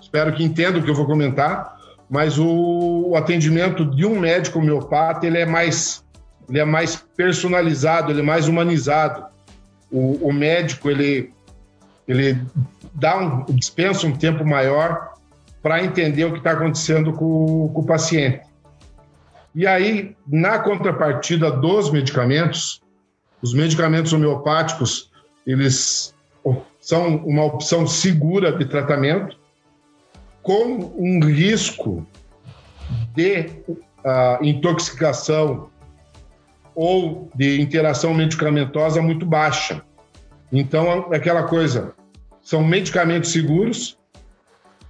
espero 0.00 0.32
que 0.34 0.42
entendam 0.42 0.80
o 0.80 0.84
que 0.84 0.90
eu 0.90 0.94
vou 0.94 1.06
comentar, 1.06 1.76
mas 2.08 2.38
o, 2.38 3.08
o 3.08 3.16
atendimento 3.16 3.84
de 3.84 4.06
um 4.06 4.18
médico 4.18 4.58
homeopata 4.60 5.26
ele 5.26 5.38
é 5.38 5.46
mais 5.46 6.04
ele 6.48 6.60
é 6.60 6.64
mais 6.64 6.94
personalizado, 7.16 8.12
ele 8.12 8.20
é 8.20 8.22
mais 8.22 8.46
humanizado. 8.46 9.26
O, 9.90 10.28
o 10.28 10.32
médico 10.32 10.88
ele 10.88 11.32
ele 12.06 12.40
dá 12.94 13.18
um, 13.18 13.44
dispensa 13.46 14.06
um 14.06 14.16
tempo 14.16 14.44
maior 14.44 15.15
para 15.66 15.82
entender 15.82 16.24
o 16.24 16.30
que 16.30 16.38
está 16.38 16.52
acontecendo 16.52 17.12
com, 17.12 17.68
com, 17.74 17.80
o 17.80 17.84
paciente. 17.84 18.40
E 19.52 19.66
aí, 19.66 20.14
na 20.24 20.60
contrapartida 20.60 21.50
dos 21.50 21.90
medicamentos, 21.90 22.80
os 23.42 23.52
medicamentos 23.52 24.12
homeopáticos, 24.12 25.10
eles 25.44 26.14
são 26.78 27.16
uma 27.16 27.42
opção 27.42 27.84
segura 27.84 28.52
de 28.52 28.64
tratamento, 28.66 29.36
com 30.40 30.94
um 30.96 31.18
risco 31.24 32.06
de 33.12 33.50
uh, 33.68 34.44
intoxicação 34.44 35.68
ou 36.76 37.28
de 37.34 37.60
interação 37.60 38.14
medicamentosa 38.14 39.02
muito 39.02 39.26
baixa. 39.26 39.82
Então, 40.52 41.12
é 41.12 41.16
aquela 41.16 41.42
coisa, 41.42 41.92
são 42.40 42.62
medicamentos 42.62 43.32
seguros, 43.32 43.98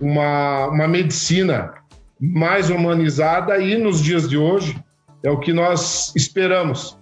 uma, 0.01 0.67
uma 0.69 0.89
medicina 0.89 1.75
mais 2.21 2.71
humanizada 2.71 3.59
e 3.59 3.77
nos 3.77 4.03
dias 4.03 4.29
de 4.29 4.37
hoje 4.37 4.79
é 5.23 5.31
o 5.31 5.39
que 5.39 5.53
nós 5.53 6.15
esperamos, 6.15 6.99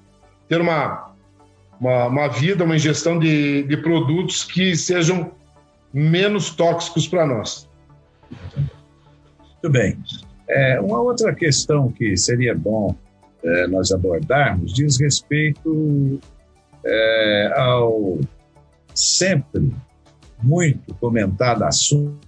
ter 0.49 0.61
uma, 0.61 1.15
uma, 1.81 2.07
uma 2.07 2.29
vida, 2.29 2.65
uma 2.65 2.77
ingestão 2.77 3.19
de, 3.19 3.65
de 3.65 3.77
produtos 3.77 4.45
que 4.45 4.77
sejam 4.77 5.33
menos 5.93 6.51
tóxicos 6.51 7.07
para 7.07 7.27
nós. 7.27 7.69
Muito 9.39 9.71
bem. 9.71 9.99
É, 10.49 10.81
uma 10.81 11.01
outra 11.01 11.35
questão 11.35 11.91
que 11.91 12.17
seria 12.17 12.55
bom 12.55 12.95
é, 13.43 13.67
nós 13.67 13.93
abordarmos 13.93 14.73
diz 14.73 14.99
respeito 14.99 16.21
é, 16.85 17.53
ao 17.57 18.19
sempre 18.95 19.75
muito 20.43 20.95
comentado 20.95 21.63
assunto 21.63 22.27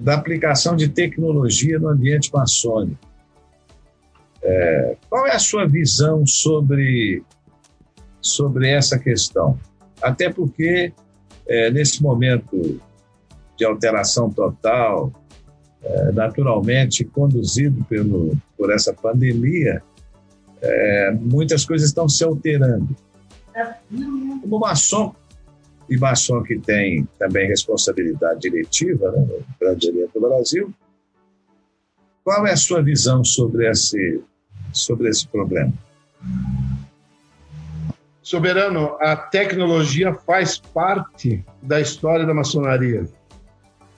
da 0.00 0.14
aplicação 0.14 0.76
de 0.76 0.88
tecnologia 0.88 1.78
no 1.78 1.88
ambiente 1.88 2.30
maçônico. 2.32 2.98
É, 4.42 4.96
qual 5.08 5.26
é 5.26 5.34
a 5.34 5.38
sua 5.38 5.66
visão 5.66 6.26
sobre, 6.26 7.22
sobre 8.20 8.68
essa 8.68 8.98
questão? 8.98 9.58
Até 10.02 10.30
porque, 10.30 10.92
é, 11.46 11.70
nesse 11.70 12.02
momento 12.02 12.80
de 13.56 13.64
alteração 13.64 14.30
total, 14.30 15.12
é, 15.82 16.12
naturalmente 16.12 17.04
conduzido 17.04 17.84
pelo, 17.84 18.36
por 18.56 18.72
essa 18.72 18.92
pandemia, 18.92 19.82
é, 20.60 21.10
muitas 21.12 21.64
coisas 21.64 21.88
estão 21.88 22.08
se 22.08 22.24
alterando. 22.24 22.94
Como 24.42 24.58
maçom, 24.58 25.14
e 25.88 25.96
maçom 25.96 26.42
que 26.42 26.58
tem 26.58 27.06
também 27.18 27.48
responsabilidade 27.48 28.40
diretiva 28.40 29.10
né, 29.12 29.20
no 29.20 29.44
Grande 29.60 29.88
Oriente 29.88 30.12
do 30.14 30.20
Brasil, 30.20 30.74
qual 32.22 32.46
é 32.46 32.52
a 32.52 32.56
sua 32.56 32.82
visão 32.82 33.22
sobre 33.22 33.68
esse, 33.70 34.22
sobre 34.72 35.10
esse 35.10 35.28
problema? 35.28 35.72
Soberano, 38.22 38.96
a 39.00 39.14
tecnologia 39.14 40.14
faz 40.14 40.56
parte 40.58 41.44
da 41.62 41.80
história 41.80 42.24
da 42.24 42.32
maçonaria. 42.32 43.06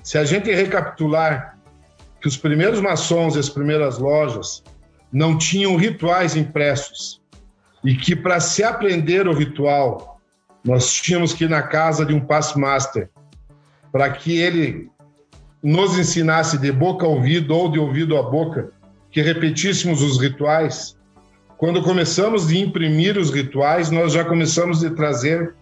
Se 0.03 0.19
a 0.19 0.25
gente 0.25 0.53
recapitular 0.53 1.57
que 2.21 2.27
os 2.27 2.37
primeiros 2.37 2.81
maçons 2.81 3.37
e 3.37 3.39
as 3.39 3.49
primeiras 3.49 3.99
lojas 3.99 4.65
não 5.13 5.39
tinham 5.39 5.77
rituais 5.77 6.35
impressos 6.35 7.23
e 7.85 7.95
que 7.95 8.17
para 8.17 8.41
se 8.41 8.65
aprender 8.65 9.29
o 9.29 9.33
ritual 9.33 10.16
nós 10.67 10.93
tínhamos 10.93 11.33
que 11.33 11.45
ir 11.45 11.51
na 11.51 11.63
casa 11.63 12.05
de 12.05 12.13
um 12.13 12.21
passmaster 12.21 13.09
para 13.93 14.11
que 14.11 14.37
ele 14.37 14.91
nos 15.63 15.97
ensinasse 15.97 16.59
de 16.59 16.73
boca 16.73 17.07
a 17.07 17.09
ouvido 17.09 17.55
ou 17.55 17.71
de 17.71 17.79
ouvido 17.79 18.17
a 18.17 18.23
boca, 18.23 18.71
que 19.11 19.23
repetíssemos 19.23 20.03
os 20.03 20.21
rituais. 20.21 20.97
Quando 21.57 21.83
começamos 21.83 22.49
de 22.49 22.59
imprimir 22.59 23.17
os 23.17 23.31
rituais, 23.31 23.91
nós 23.91 24.13
já 24.13 24.25
começamos 24.25 24.85
a 24.85 24.91
trazer 24.91 25.55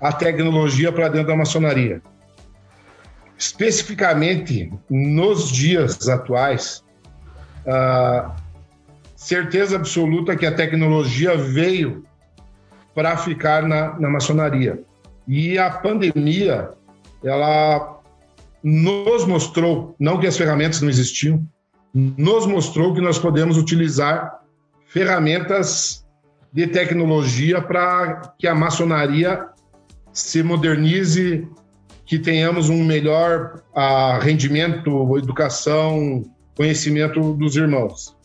a 0.00 0.12
tecnologia 0.12 0.92
para 0.92 1.08
dentro 1.08 1.28
da 1.28 1.36
maçonaria. 1.36 2.00
Especificamente 3.36 4.72
nos 4.88 5.50
dias 5.50 6.08
atuais, 6.08 6.82
a 7.66 8.34
certeza 9.14 9.76
absoluta 9.76 10.36
que 10.36 10.46
a 10.46 10.54
tecnologia 10.54 11.36
veio 11.36 12.07
para 12.98 13.16
ficar 13.16 13.62
na, 13.62 13.96
na 14.00 14.10
maçonaria. 14.10 14.82
E 15.28 15.56
a 15.56 15.70
pandemia, 15.70 16.70
ela 17.22 18.00
nos 18.60 19.24
mostrou, 19.24 19.94
não 20.00 20.18
que 20.18 20.26
as 20.26 20.36
ferramentas 20.36 20.80
não 20.80 20.88
existiam, 20.88 21.46
nos 21.94 22.44
mostrou 22.44 22.92
que 22.92 23.00
nós 23.00 23.16
podemos 23.16 23.56
utilizar 23.56 24.40
ferramentas 24.86 26.04
de 26.52 26.66
tecnologia 26.66 27.62
para 27.62 28.34
que 28.36 28.48
a 28.48 28.54
maçonaria 28.56 29.46
se 30.12 30.42
modernize, 30.42 31.46
que 32.04 32.18
tenhamos 32.18 32.68
um 32.68 32.84
melhor 32.84 33.62
uh, 33.76 34.18
rendimento, 34.20 35.16
educação, 35.16 36.24
conhecimento 36.56 37.32
dos 37.34 37.54
irmãos 37.54 38.17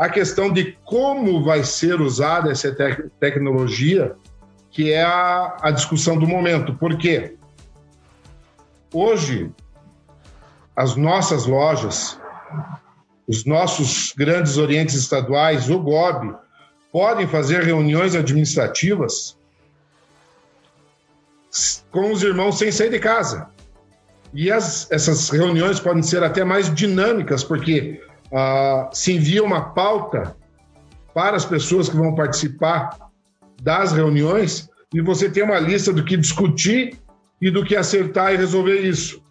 a 0.00 0.08
questão 0.08 0.50
de 0.50 0.78
como 0.82 1.44
vai 1.44 1.62
ser 1.62 2.00
usada 2.00 2.50
essa 2.50 2.72
te 2.72 3.10
tecnologia, 3.20 4.16
que 4.70 4.90
é 4.90 5.02
a, 5.02 5.58
a 5.60 5.70
discussão 5.70 6.18
do 6.18 6.26
momento. 6.26 6.74
Por 6.74 6.96
quê? 6.96 7.36
Hoje, 8.94 9.52
as 10.74 10.96
nossas 10.96 11.44
lojas, 11.44 12.18
os 13.28 13.44
nossos 13.44 14.14
grandes 14.16 14.56
orientes 14.56 14.94
estaduais, 14.94 15.68
o 15.68 15.78
GOB, 15.78 16.34
podem 16.90 17.28
fazer 17.28 17.62
reuniões 17.62 18.14
administrativas 18.14 19.36
com 21.90 22.10
os 22.10 22.22
irmãos 22.22 22.56
sem 22.56 22.72
sair 22.72 22.88
de 22.88 22.98
casa. 22.98 23.50
E 24.32 24.50
as, 24.50 24.90
essas 24.90 25.28
reuniões 25.28 25.78
podem 25.78 26.02
ser 26.02 26.24
até 26.24 26.42
mais 26.42 26.74
dinâmicas, 26.74 27.44
porque 27.44 28.00
uh, 28.32 28.88
se 28.92 29.14
envia 29.14 29.42
uma 29.42 29.70
pauta 29.70 30.36
para 31.14 31.36
as 31.36 31.44
pessoas 31.44 31.88
que 31.88 31.96
vão 31.96 32.14
participar 32.14 32.96
das 33.62 33.92
reuniões 33.92 34.68
e 34.92 35.00
você 35.00 35.28
tem 35.28 35.42
uma 35.42 35.58
lista 35.58 35.92
do 35.92 36.04
que 36.04 36.16
discutir 36.16 36.98
e 37.40 37.50
do 37.50 37.64
que 37.64 37.76
acertar 37.76 38.32
e 38.32 38.36
resolver 38.36 38.80
isso. 38.80 39.22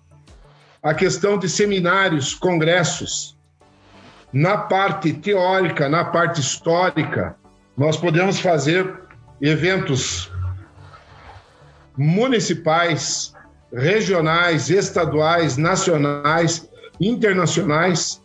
A 0.82 0.94
questão 0.94 1.38
de 1.38 1.50
seminários, 1.50 2.34
congressos, 2.34 3.38
na 4.32 4.58
parte 4.58 5.12
teórica, 5.14 5.90
na 5.90 6.06
parte 6.06 6.40
histórica, 6.40 7.36
nós 7.78 7.98
podemos 7.98 8.40
fazer 8.40 8.94
eventos 9.42 10.32
municipais, 11.98 13.34
regionais, 13.74 14.70
estaduais, 14.70 15.58
nacionais, 15.58 16.70
internacionais, 17.00 18.22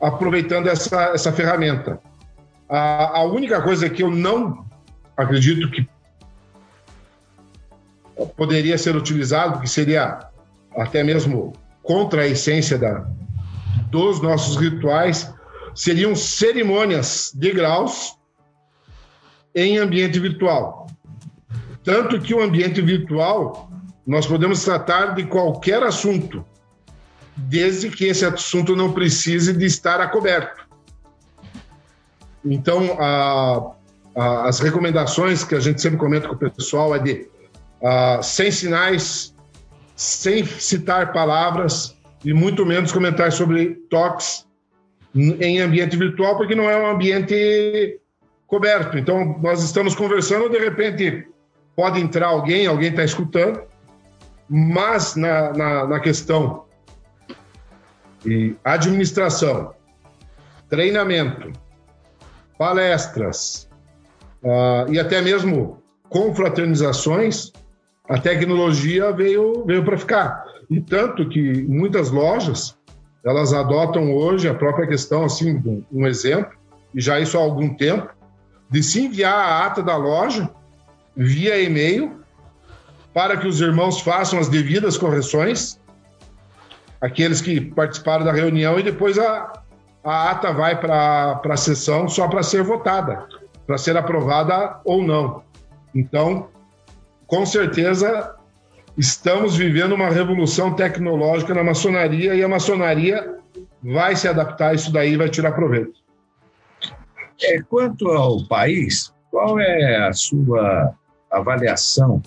aproveitando 0.00 0.68
essa, 0.68 1.12
essa 1.14 1.32
ferramenta. 1.32 2.00
A, 2.68 3.18
a 3.18 3.24
única 3.24 3.62
coisa 3.62 3.88
que 3.88 4.02
eu 4.02 4.10
não 4.10 4.64
acredito 5.16 5.70
que 5.70 5.88
poderia 8.36 8.76
ser 8.78 8.96
utilizado, 8.96 9.60
que 9.60 9.68
seria 9.68 10.18
até 10.76 11.02
mesmo 11.02 11.52
contra 11.82 12.22
a 12.22 12.26
essência 12.26 12.78
da, 12.78 13.06
dos 13.90 14.20
nossos 14.20 14.56
rituais, 14.56 15.32
seriam 15.74 16.14
cerimônias 16.14 17.30
de 17.34 17.52
graus 17.52 18.16
em 19.54 19.78
ambiente 19.78 20.18
virtual. 20.18 20.86
Tanto 21.84 22.20
que 22.20 22.34
o 22.34 22.42
ambiente 22.42 22.82
virtual, 22.82 23.70
nós 24.06 24.26
podemos 24.26 24.64
tratar 24.64 25.14
de 25.14 25.24
qualquer 25.24 25.82
assunto, 25.82 26.44
desde 27.36 27.90
que 27.90 28.06
esse 28.06 28.24
assunto 28.24 28.74
não 28.74 28.92
precise 28.92 29.52
de 29.52 29.66
estar 29.66 30.00
acoberto. 30.00 30.66
Então, 32.44 32.96
a, 32.98 33.72
a, 34.14 34.48
as 34.48 34.60
recomendações 34.60 35.44
que 35.44 35.54
a 35.54 35.60
gente 35.60 35.80
sempre 35.80 35.98
comenta 35.98 36.28
com 36.28 36.34
o 36.34 36.38
pessoal 36.38 36.94
é 36.94 36.98
de 36.98 37.28
a, 37.82 38.22
sem 38.22 38.50
sinais, 38.50 39.34
sem 39.94 40.44
citar 40.44 41.12
palavras 41.12 41.94
e 42.24 42.32
muito 42.32 42.64
menos 42.64 42.92
comentar 42.92 43.30
sobre 43.32 43.74
toques 43.90 44.46
em 45.14 45.60
ambiente 45.60 45.96
virtual, 45.96 46.36
porque 46.36 46.54
não 46.54 46.68
é 46.68 46.76
um 46.76 46.86
ambiente 46.86 47.98
coberto. 48.46 48.98
Então, 48.98 49.38
nós 49.42 49.62
estamos 49.62 49.94
conversando, 49.94 50.50
de 50.50 50.58
repente 50.58 51.26
pode 51.74 52.00
entrar 52.00 52.28
alguém, 52.28 52.66
alguém 52.66 52.90
está 52.90 53.04
escutando, 53.04 53.62
mas 54.48 55.16
na, 55.16 55.52
na, 55.52 55.86
na 55.86 56.00
questão 56.00 56.65
de 58.26 58.56
administração, 58.64 59.72
treinamento, 60.68 61.52
palestras 62.58 63.68
uh, 64.42 64.92
e 64.92 64.98
até 64.98 65.22
mesmo 65.22 65.80
confraternizações, 66.08 67.52
a 68.08 68.18
tecnologia 68.18 69.12
veio, 69.12 69.64
veio 69.64 69.84
para 69.84 69.96
ficar. 69.96 70.44
E 70.68 70.80
tanto 70.80 71.28
que 71.28 71.62
muitas 71.62 72.10
lojas, 72.10 72.76
elas 73.24 73.52
adotam 73.52 74.12
hoje 74.12 74.48
a 74.48 74.54
própria 74.54 74.88
questão, 74.88 75.24
assim, 75.24 75.84
um 75.92 76.06
exemplo, 76.06 76.52
e 76.92 77.00
já 77.00 77.20
isso 77.20 77.38
há 77.38 77.40
algum 77.40 77.74
tempo, 77.74 78.08
de 78.68 78.82
se 78.82 79.04
enviar 79.04 79.34
a 79.34 79.66
ata 79.66 79.82
da 79.82 79.96
loja 79.96 80.50
via 81.16 81.60
e-mail 81.60 82.20
para 83.14 83.36
que 83.36 83.46
os 83.46 83.60
irmãos 83.60 84.00
façam 84.00 84.38
as 84.38 84.48
devidas 84.48 84.98
correções, 84.98 85.80
aqueles 87.00 87.40
que 87.40 87.60
participaram 87.60 88.24
da 88.24 88.32
reunião, 88.32 88.78
e 88.78 88.82
depois 88.82 89.18
a, 89.18 89.52
a 90.04 90.30
ata 90.30 90.52
vai 90.52 90.78
para 90.78 91.40
a 91.44 91.56
sessão 91.56 92.08
só 92.08 92.28
para 92.28 92.42
ser 92.42 92.62
votada, 92.62 93.26
para 93.66 93.78
ser 93.78 93.96
aprovada 93.96 94.80
ou 94.84 95.02
não. 95.02 95.42
Então, 95.94 96.48
com 97.26 97.44
certeza, 97.44 98.34
estamos 98.96 99.56
vivendo 99.56 99.94
uma 99.94 100.08
revolução 100.08 100.74
tecnológica 100.74 101.54
na 101.54 101.64
maçonaria 101.64 102.34
e 102.34 102.42
a 102.42 102.48
maçonaria 102.48 103.36
vai 103.82 104.16
se 104.16 104.28
adaptar 104.28 104.70
a 104.70 104.74
isso 104.74 104.92
daí 104.92 105.12
e 105.12 105.16
vai 105.16 105.28
tirar 105.28 105.52
proveito. 105.52 106.00
É, 107.42 107.60
quanto 107.62 108.08
ao 108.08 108.46
país, 108.46 109.12
qual 109.30 109.60
é 109.60 110.08
a 110.08 110.12
sua 110.12 110.94
avaliação 111.30 112.22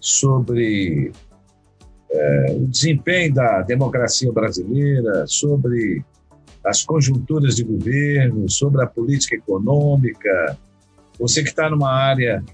sobre 0.00 1.12
é, 2.10 2.46
o 2.52 2.66
desempenho 2.66 3.34
da 3.34 3.62
democracia 3.62 4.32
brasileira, 4.32 5.26
sobre 5.26 6.04
as 6.64 6.82
conjunturas 6.84 7.56
de 7.56 7.64
governo, 7.64 8.48
sobre 8.50 8.82
a 8.82 8.86
política 8.86 9.36
econômica. 9.36 10.58
Você 11.18 11.42
que 11.42 11.48
está 11.48 11.70
numa 11.70 11.92
área 11.92 12.44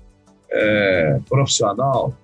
é, 0.50 1.20
profissional 1.28 2.14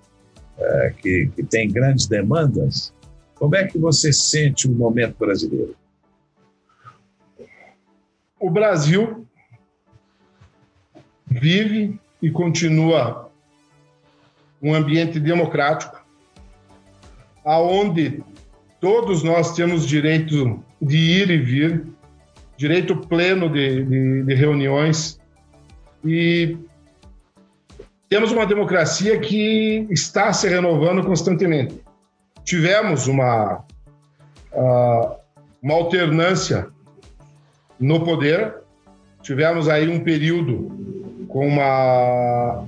é, 0.59 0.95
que, 1.01 1.31
que 1.35 1.43
tem 1.43 1.71
grandes 1.71 2.07
demandas, 2.07 2.93
como 3.35 3.57
é 3.57 3.67
que 3.67 3.79
você 3.79 4.13
sente 4.13 4.69
o 4.69 4.73
momento 4.73 5.17
brasileiro? 5.19 5.75
O 8.41 8.51
Brasil 8.51 9.27
vive 11.27 11.99
e 12.21 12.31
continua 12.31 13.31
um 14.61 14.75
ambiente 14.75 15.21
democrático, 15.21 15.98
aonde 17.49 18.23
todos 18.79 19.23
nós 19.23 19.55
temos 19.55 19.87
direito 19.87 20.63
de 20.81 20.99
ir 20.99 21.31
e 21.31 21.39
vir, 21.39 21.87
direito 22.59 22.95
pleno 22.95 23.49
de, 23.49 23.85
de, 23.85 24.23
de 24.25 24.35
reuniões 24.35 25.19
e 26.05 26.59
temos 28.07 28.33
uma 28.33 28.45
democracia 28.45 29.19
que 29.19 29.87
está 29.91 30.31
se 30.31 30.47
renovando 30.47 31.03
constantemente. 31.03 31.81
Tivemos 32.45 33.07
uma, 33.07 33.65
uh, 34.53 35.17
uma 35.63 35.75
alternância 35.75 36.69
no 37.81 38.05
poder, 38.05 38.57
tivemos 39.23 39.71
aí 39.71 39.89
um 39.89 40.01
período 40.01 41.27
com 41.29 41.49
uma 41.49 42.67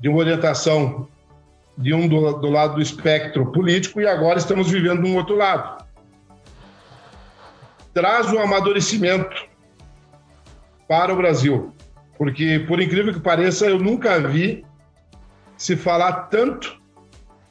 de 0.00 0.08
uma 0.08 0.18
orientação 0.18 1.08
de 1.78 1.94
um 1.94 2.08
do, 2.08 2.32
do 2.32 2.50
lado 2.50 2.74
do 2.74 2.82
espectro 2.82 3.52
político 3.52 4.00
e 4.00 4.06
agora 4.06 4.38
estamos 4.38 4.68
vivendo 4.68 5.06
um 5.06 5.14
outro 5.14 5.36
lado. 5.36 5.84
Traz 7.94 8.30
um 8.32 8.38
amadurecimento 8.40 9.46
para 10.88 11.12
o 11.12 11.16
Brasil, 11.16 11.72
porque, 12.16 12.64
por 12.66 12.82
incrível 12.82 13.14
que 13.14 13.20
pareça, 13.20 13.66
eu 13.66 13.78
nunca 13.78 14.18
vi 14.18 14.66
se 15.56 15.76
falar 15.76 16.28
tanto 16.28 16.80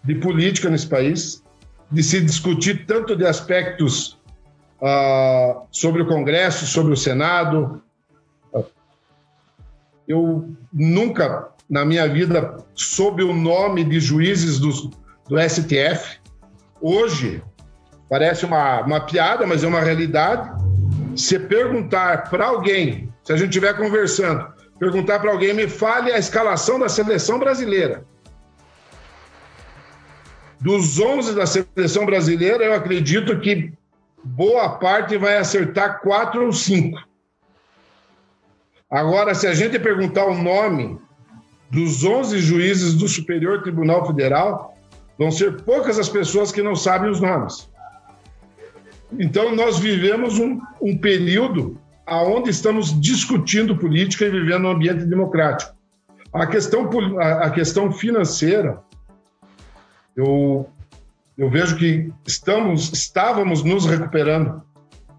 de 0.04 0.16
política 0.16 0.70
nesse 0.70 0.88
país, 0.88 1.44
de 1.90 2.04
se 2.04 2.20
discutir 2.20 2.86
tanto 2.86 3.16
de 3.16 3.26
aspectos 3.26 4.20
uh, 4.82 5.66
sobre 5.72 6.02
o 6.02 6.08
Congresso, 6.08 6.66
sobre 6.66 6.92
o 6.92 6.98
Senado. 6.98 7.82
Eu 10.08 10.54
nunca 10.72 11.50
na 11.70 11.84
minha 11.84 12.08
vida 12.08 12.58
sob 12.74 13.24
o 13.24 13.34
nome 13.34 13.84
de 13.84 14.00
juízes 14.00 14.60
do, 14.60 14.70
do 15.28 15.40
STF. 15.50 16.20
Hoje, 16.82 17.44
parece 18.10 18.46
uma, 18.46 18.82
uma 18.82 19.02
piada, 19.02 19.46
mas 19.46 19.64
é 19.64 19.68
uma 19.68 19.82
realidade. 19.82 20.50
Se 21.16 21.38
perguntar 21.40 22.30
para 22.30 22.46
alguém, 22.46 23.12
se 23.24 23.34
a 23.34 23.38
gente 23.38 23.50
estiver 23.50 23.76
conversando, 23.76 24.48
perguntar 24.80 25.20
para 25.20 25.32
alguém, 25.32 25.54
me 25.54 25.68
fale 25.68 26.12
a 26.12 26.18
escalação 26.18 26.80
da 26.80 26.88
seleção 26.88 27.40
brasileira. 27.40 28.06
Dos 30.60 31.00
11 31.00 31.36
da 31.36 31.46
seleção 31.46 32.06
brasileira, 32.06 32.64
eu 32.64 32.74
acredito 32.74 33.40
que 33.40 33.74
boa 34.24 34.70
parte 34.78 35.18
vai 35.18 35.38
acertar 35.38 36.00
quatro 36.02 36.46
ou 36.46 36.54
cinco. 36.54 37.00
Agora, 38.90 39.36
se 39.36 39.46
a 39.46 39.54
gente 39.54 39.78
perguntar 39.78 40.26
o 40.26 40.42
nome 40.42 41.00
dos 41.70 42.04
11 42.04 42.40
juízes 42.40 42.94
do 42.94 43.08
Superior 43.08 43.62
Tribunal 43.62 44.06
Federal, 44.06 44.76
vão 45.18 45.32
ser 45.32 45.62
poucas 45.64 46.00
as 46.00 46.10
pessoas 46.10 46.52
que 46.52 46.62
não 46.62 46.76
sabem 46.76 47.10
os 47.10 47.20
nomes. 47.20 47.70
Então, 49.20 49.56
nós 49.56 49.80
vivemos 49.80 50.38
um, 50.38 50.60
um 50.82 50.98
período 50.98 51.80
onde 52.08 52.50
estamos 52.50 53.00
discutindo 53.00 53.78
política 53.78 54.26
e 54.26 54.30
vivendo 54.30 54.66
um 54.66 54.72
ambiente 54.72 55.06
democrático. 55.06 55.76
A 56.34 56.46
questão, 56.46 56.90
a 57.20 57.50
questão 57.50 57.92
financeira, 57.92 58.82
eu, 60.16 60.70
eu 61.38 61.50
vejo 61.50 61.78
que 61.78 62.12
estamos, 62.26 62.92
estávamos 62.92 63.64
nos 63.64 63.86
recuperando 63.86 64.62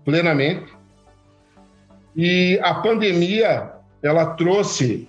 plenamente 0.05 0.73
e 2.17 2.59
a 2.63 2.75
pandemia 2.75 3.73
ela 4.03 4.35
trouxe 4.35 5.09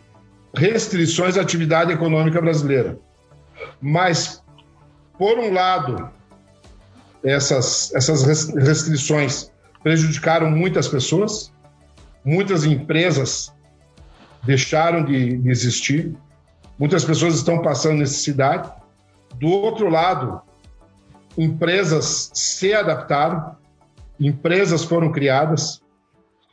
restrições 0.56 1.38
à 1.38 1.42
atividade 1.42 1.92
econômica 1.92 2.42
brasileira. 2.42 2.98
Mas, 3.82 4.44
por 5.18 5.38
um 5.38 5.54
lado, 5.54 6.10
essas, 7.24 7.94
essas 7.94 8.24
restrições 8.54 9.52
prejudicaram 9.84 10.50
muitas 10.50 10.88
pessoas, 10.88 11.52
muitas 12.24 12.66
empresas 12.66 13.54
deixaram 14.44 15.04
de, 15.04 15.38
de 15.38 15.50
existir, 15.50 16.16
muitas 16.78 17.04
pessoas 17.04 17.36
estão 17.36 17.62
passando 17.62 18.00
necessidade. 18.00 18.72
Do 19.36 19.48
outro 19.48 19.90
lado, 19.90 20.42
empresas 21.38 22.32
se 22.34 22.74
adaptaram, 22.74 23.56
empresas 24.20 24.84
foram 24.84 25.12
criadas, 25.12 25.82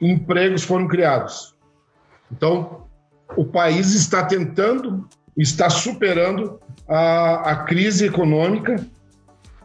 empregos 0.01 0.64
foram 0.64 0.86
criados. 0.86 1.55
Então, 2.30 2.86
o 3.35 3.45
país 3.45 3.95
está 3.95 4.24
tentando, 4.24 5.09
está 5.37 5.70
superando 5.70 6.61
a, 6.89 7.53
a 7.53 7.57
crise 7.64 8.07
econômica 8.07 8.77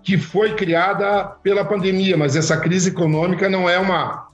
que 0.03 0.17
foi 0.17 0.55
criada 0.55 1.25
pela 1.43 1.63
pandemia, 1.63 2.17
mas 2.17 2.35
essa 2.35 2.57
crise 2.57 2.89
econômica 2.89 3.49
não 3.49 3.69
é 3.69 3.77
uma 3.77 4.31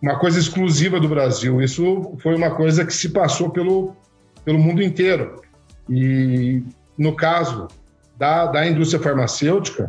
uma 0.00 0.18
coisa 0.18 0.38
exclusiva 0.38 1.00
do 1.00 1.08
Brasil. 1.08 1.60
Isso 1.60 2.16
foi 2.22 2.36
uma 2.36 2.54
coisa 2.54 2.84
que 2.84 2.92
se 2.92 3.08
passou 3.08 3.50
pelo, 3.50 3.96
pelo 4.44 4.58
mundo 4.58 4.82
inteiro. 4.82 5.42
E 5.88 6.62
no 6.96 7.14
caso 7.14 7.68
da, 8.16 8.46
da 8.46 8.66
indústria 8.66 9.02
farmacêutica, 9.02 9.88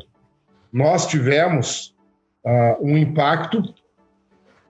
nós 0.74 1.08
tivemos 1.08 1.96
uh, 2.44 2.78
um 2.82 2.98
impacto. 2.98 3.62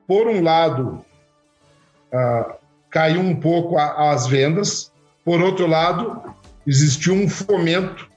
Por 0.07 0.27
um 0.27 0.41
lado, 0.41 1.05
uh, 2.13 2.53
caiu 2.89 3.21
um 3.21 3.35
pouco 3.35 3.77
a, 3.77 4.11
as 4.11 4.27
vendas, 4.27 4.91
por 5.23 5.41
outro 5.41 5.67
lado, 5.67 6.21
existiu 6.65 7.13
um 7.13 7.27
fomento 7.27 8.09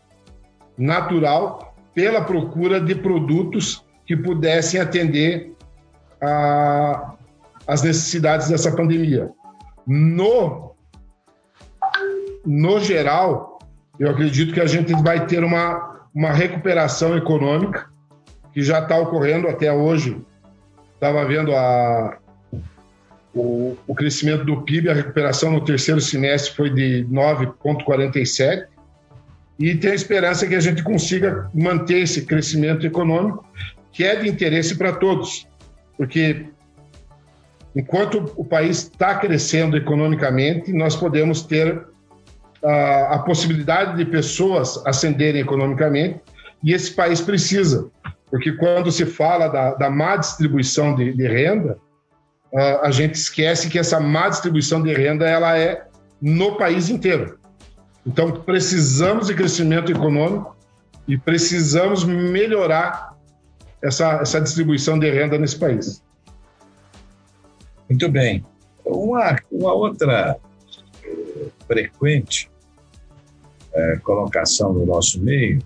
natural 0.76 1.74
pela 1.95 2.22
procura 2.22 2.80
de 2.80 2.95
produtos 2.95 3.84
que 4.07 4.16
pudessem 4.16 4.80
atender 4.80 5.53
a, 6.20 7.14
as 7.66 7.82
necessidades 7.82 8.49
dessa 8.49 8.74
pandemia. 8.74 9.30
No, 9.86 10.74
no 12.45 12.80
geral, 12.80 13.59
eu 13.99 14.11
acredito 14.11 14.55
que 14.55 14.61
a 14.61 14.66
gente 14.66 14.93
vai 15.03 15.26
ter 15.26 15.45
uma, 15.45 16.07
uma 16.14 16.32
recuperação 16.32 17.16
econômica 17.16 17.90
que 18.53 18.62
já 18.62 18.80
está 18.80 18.97
ocorrendo 18.99 19.49
até 19.49 19.72
hoje. 19.72 20.20
Estava 20.95 21.24
vendo 21.24 21.55
a, 21.55 22.18
o, 23.34 23.76
o, 23.86 23.94
crescimento 23.94 24.44
do 24.44 24.62
PIB, 24.62 24.90
a 24.90 24.94
recuperação 24.94 25.50
no 25.50 25.64
terceiro 25.64 26.00
semestre 26.00 26.54
foi 26.54 26.70
de 26.70 27.06
9,47 27.10 28.66
e 29.58 29.74
tem 29.74 29.92
a 29.92 29.94
esperança 29.94 30.46
que 30.46 30.54
a 30.54 30.60
gente 30.60 30.82
consiga 30.82 31.48
manter 31.54 32.00
esse 32.00 32.26
crescimento 32.26 32.86
econômico, 32.86 33.46
que 33.90 34.04
é 34.04 34.16
de 34.16 34.28
interesse 34.28 34.76
para 34.76 34.92
todos, 34.92 35.46
porque 35.96 36.46
enquanto 37.74 38.32
o 38.36 38.44
país 38.44 38.82
está 38.82 39.14
crescendo 39.14 39.76
economicamente, 39.76 40.72
nós 40.72 40.96
podemos 40.96 41.42
ter 41.42 41.86
a, 42.62 43.14
a 43.14 43.18
possibilidade 43.20 43.96
de 43.96 44.04
pessoas 44.04 44.82
ascenderem 44.86 45.40
economicamente, 45.40 46.20
e 46.62 46.72
esse 46.72 46.92
país 46.92 47.20
precisa, 47.20 47.90
porque 48.30 48.52
quando 48.52 48.90
se 48.90 49.06
fala 49.06 49.48
da, 49.48 49.74
da 49.74 49.90
má 49.90 50.16
distribuição 50.16 50.94
de, 50.94 51.12
de 51.12 51.26
renda, 51.26 51.78
a, 52.55 52.86
a 52.86 52.90
gente 52.90 53.14
esquece 53.14 53.68
que 53.68 53.78
essa 53.78 54.00
má 54.00 54.28
distribuição 54.28 54.82
de 54.82 54.92
renda 54.92 55.26
ela 55.26 55.59
é 55.59 55.86
no 56.20 56.57
país 56.57 56.88
inteiro. 56.88 57.38
Então, 58.07 58.30
precisamos 58.32 59.28
de 59.28 59.34
crescimento 59.34 59.90
econômico 59.90 60.57
e 61.07 61.16
precisamos 61.16 62.05
melhorar 62.05 63.16
essa, 63.82 64.20
essa 64.20 64.40
distribuição 64.40 64.98
de 64.98 65.11
renda 65.11 65.38
nesse 65.38 65.59
país. 65.59 66.03
Muito 67.88 68.09
bem. 68.09 68.44
Uma, 68.84 69.36
uma 69.50 69.72
outra 69.72 70.36
eh, 71.05 71.46
frequente 71.66 72.50
é, 73.72 73.96
colocação 73.98 74.72
no 74.72 74.84
nosso 74.84 75.20
meio 75.20 75.62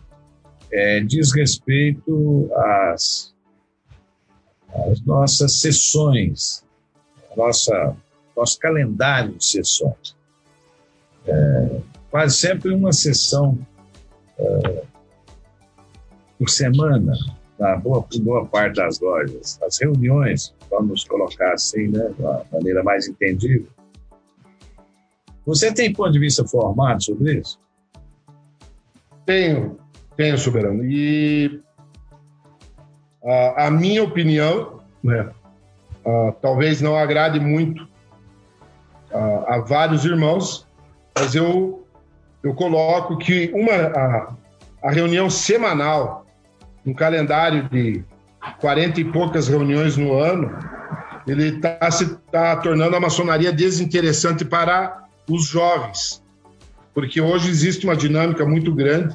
é, 0.70 1.00
diz 1.00 1.32
respeito 1.32 2.50
às, 2.54 3.34
às 4.90 5.00
nossas 5.02 5.60
sessões, 5.60 6.65
nossa, 7.36 7.96
nosso 8.36 8.58
calendário 8.58 9.34
de 9.34 9.44
sessões. 9.44 10.16
É, 11.26 11.80
quase 12.10 12.36
sempre 12.36 12.72
uma 12.72 12.92
sessão 12.92 13.58
é, 14.38 14.84
por 16.38 16.48
semana, 16.48 17.12
na 17.58 17.76
boa, 17.76 18.06
boa 18.20 18.46
parte 18.46 18.76
das 18.76 19.00
lojas. 19.00 19.58
As 19.62 19.78
reuniões, 19.80 20.54
vamos 20.70 21.04
colocar 21.04 21.54
assim, 21.54 21.88
né, 21.88 22.10
de 22.10 22.22
uma 22.22 22.44
maneira 22.52 22.82
mais 22.82 23.08
entendível. 23.08 23.68
Você 25.46 25.72
tem 25.72 25.92
ponto 25.92 26.12
de 26.12 26.18
vista 26.18 26.44
formado 26.44 27.02
sobre 27.02 27.38
isso? 27.38 27.58
Tenho, 29.24 29.78
tenho, 30.16 30.36
Soberano. 30.38 30.84
E 30.84 31.60
a, 33.24 33.66
a 33.66 33.70
minha 33.70 34.02
opinião, 34.02 34.80
né, 35.02 35.30
a, 36.06 36.32
talvez 36.40 36.80
não 36.80 36.96
agrade 36.96 37.40
muito 37.40 37.86
a, 39.12 39.56
a, 39.56 39.58
vários 39.60 40.04
irmãos, 40.04 40.66
mas 41.18 41.34
eu, 41.34 41.84
eu 42.42 42.54
coloco 42.54 43.18
que 43.18 43.50
uma, 43.52 43.72
a, 43.72 44.34
a 44.84 44.90
reunião 44.90 45.28
semanal, 45.28 46.24
um 46.86 46.94
calendário 46.94 47.68
de 47.68 48.04
40 48.60 49.00
e 49.00 49.04
poucas 49.04 49.48
reuniões 49.48 49.96
no 49.96 50.14
ano, 50.14 50.56
ele 51.26 51.56
está 51.56 51.90
se 51.90 52.16
tá 52.30 52.56
tornando 52.56 52.94
a 52.94 53.00
maçonaria 53.00 53.52
desinteressante 53.52 54.44
para 54.44 55.04
os 55.28 55.46
jovens 55.46 56.24
porque 56.96 57.20
hoje 57.20 57.50
existe 57.50 57.84
uma 57.84 57.94
dinâmica 57.94 58.46
muito 58.46 58.74
grande 58.74 59.14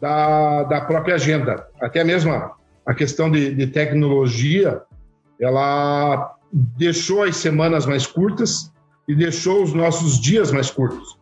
da, 0.00 0.62
da 0.62 0.80
própria 0.80 1.16
agenda. 1.16 1.66
Até 1.80 2.04
mesmo 2.04 2.32
a, 2.32 2.54
a 2.86 2.94
questão 2.94 3.28
de, 3.28 3.52
de 3.52 3.66
tecnologia, 3.66 4.80
ela 5.40 6.34
deixou 6.52 7.22
as 7.22 7.36
semanas 7.36 7.86
mais 7.86 8.06
curtas 8.06 8.72
e 9.06 9.14
deixou 9.14 9.62
os 9.62 9.72
nossos 9.72 10.20
dias 10.20 10.50
mais 10.50 10.70
curtos. 10.70 11.18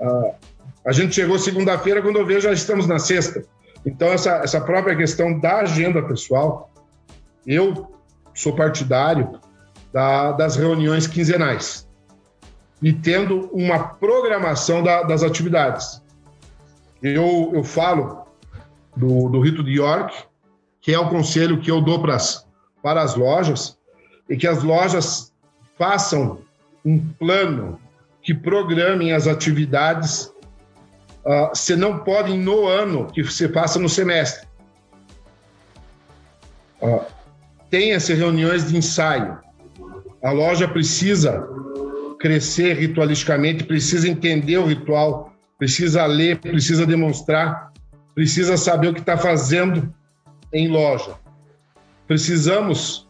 Uh, 0.00 0.34
a 0.86 0.92
gente 0.92 1.14
chegou 1.14 1.38
segunda-feira, 1.38 2.02
quando 2.02 2.16
eu 2.16 2.26
vejo, 2.26 2.42
já 2.42 2.52
estamos 2.52 2.86
na 2.86 2.98
sexta. 2.98 3.44
Então, 3.86 4.08
essa, 4.08 4.36
essa 4.36 4.60
própria 4.60 4.96
questão 4.96 5.38
da 5.38 5.60
agenda 5.60 6.02
pessoal, 6.02 6.70
eu 7.46 7.90
sou 8.34 8.54
partidário 8.54 9.38
da, 9.92 10.32
das 10.32 10.56
reuniões 10.56 11.06
quinzenais 11.06 11.88
e 12.82 12.92
tendo 12.92 13.48
uma 13.52 13.78
programação 13.78 14.82
da, 14.82 15.02
das 15.02 15.22
atividades. 15.22 16.02
Eu, 17.02 17.52
eu 17.54 17.62
falo 17.62 18.26
do, 18.96 19.28
do 19.28 19.40
rito 19.40 19.62
de 19.62 19.72
York, 19.72 20.14
que 20.80 20.92
é 20.92 20.98
o 20.98 21.08
conselho 21.08 21.60
que 21.60 21.70
eu 21.70 21.80
dou 21.80 22.00
pras, 22.00 22.43
para 22.84 23.00
as 23.00 23.14
lojas, 23.14 23.78
e 24.28 24.36
que 24.36 24.46
as 24.46 24.62
lojas 24.62 25.32
façam 25.78 26.40
um 26.84 26.98
plano 27.18 27.80
que 28.20 28.34
programem 28.34 29.14
as 29.14 29.26
atividades, 29.26 30.30
uh, 31.24 31.76
não 31.78 32.00
podem 32.00 32.38
no 32.38 32.66
ano, 32.66 33.06
que 33.06 33.24
se 33.24 33.48
faça 33.48 33.78
no 33.78 33.88
semestre. 33.88 34.46
Uh, 36.82 37.00
Tenha-se 37.70 38.12
reuniões 38.12 38.68
de 38.68 38.76
ensaio. 38.76 39.38
A 40.22 40.30
loja 40.30 40.68
precisa 40.68 41.48
crescer 42.20 42.74
ritualisticamente, 42.74 43.64
precisa 43.64 44.06
entender 44.06 44.58
o 44.58 44.66
ritual, 44.66 45.32
precisa 45.58 46.04
ler, 46.04 46.38
precisa 46.38 46.84
demonstrar, 46.84 47.72
precisa 48.14 48.58
saber 48.58 48.88
o 48.88 48.94
que 48.94 49.00
está 49.00 49.16
fazendo 49.16 49.92
em 50.52 50.68
loja. 50.68 51.23
Precisamos 52.06 53.08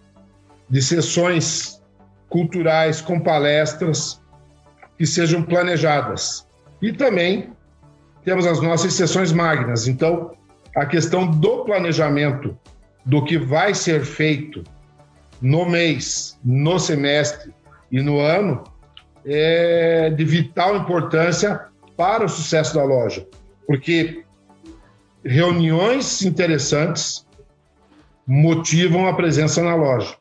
de 0.68 0.80
sessões 0.80 1.82
culturais 2.28 3.00
com 3.00 3.20
palestras 3.20 4.20
que 4.96 5.06
sejam 5.06 5.42
planejadas. 5.42 6.46
E 6.80 6.92
também 6.92 7.52
temos 8.24 8.46
as 8.46 8.60
nossas 8.60 8.94
sessões 8.94 9.32
magnas. 9.32 9.86
Então, 9.86 10.32
a 10.76 10.86
questão 10.86 11.30
do 11.30 11.64
planejamento 11.64 12.58
do 13.04 13.24
que 13.24 13.38
vai 13.38 13.74
ser 13.74 14.04
feito 14.04 14.64
no 15.40 15.66
mês, 15.66 16.38
no 16.44 16.78
semestre 16.78 17.52
e 17.92 18.00
no 18.00 18.18
ano 18.18 18.64
é 19.26 20.10
de 20.10 20.24
vital 20.24 20.76
importância 20.76 21.68
para 21.96 22.24
o 22.24 22.28
sucesso 22.28 22.74
da 22.74 22.82
loja, 22.82 23.26
porque 23.66 24.24
reuniões 25.24 26.22
interessantes 26.22 27.23
motivam 28.26 29.06
a 29.06 29.14
presença 29.14 29.62
na 29.62 29.74
loja. 29.74 30.16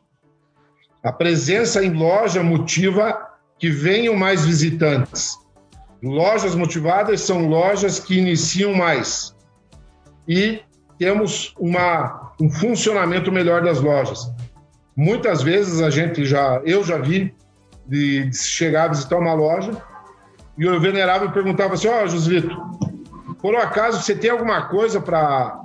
A 1.02 1.12
presença 1.12 1.84
em 1.84 1.92
loja 1.92 2.42
motiva 2.42 3.34
que 3.58 3.70
venham 3.70 4.16
mais 4.16 4.44
visitantes. 4.44 5.38
Lojas 6.02 6.54
motivadas 6.54 7.20
são 7.20 7.46
lojas 7.48 7.98
que 7.98 8.18
iniciam 8.18 8.74
mais. 8.74 9.34
E 10.28 10.60
temos 10.98 11.54
uma, 11.58 12.32
um 12.40 12.50
funcionamento 12.50 13.30
melhor 13.32 13.62
das 13.62 13.80
lojas. 13.80 14.30
Muitas 14.96 15.42
vezes 15.42 15.80
a 15.80 15.90
gente 15.90 16.24
já, 16.24 16.60
eu 16.64 16.84
já 16.84 16.98
vi 16.98 17.34
de, 17.86 18.28
de 18.28 18.36
chegar 18.36 18.84
a 18.84 18.88
visitar 18.88 19.18
uma 19.18 19.34
loja 19.34 19.72
e 20.56 20.66
o 20.66 20.80
venerável 20.80 21.30
perguntava 21.32 21.74
assim: 21.74 21.88
Ó, 21.88 22.04
oh, 22.04 23.34
por 23.34 23.54
um 23.54 23.58
acaso 23.58 24.02
você 24.02 24.14
tem 24.14 24.30
alguma 24.30 24.68
coisa 24.68 25.00
para 25.00 25.60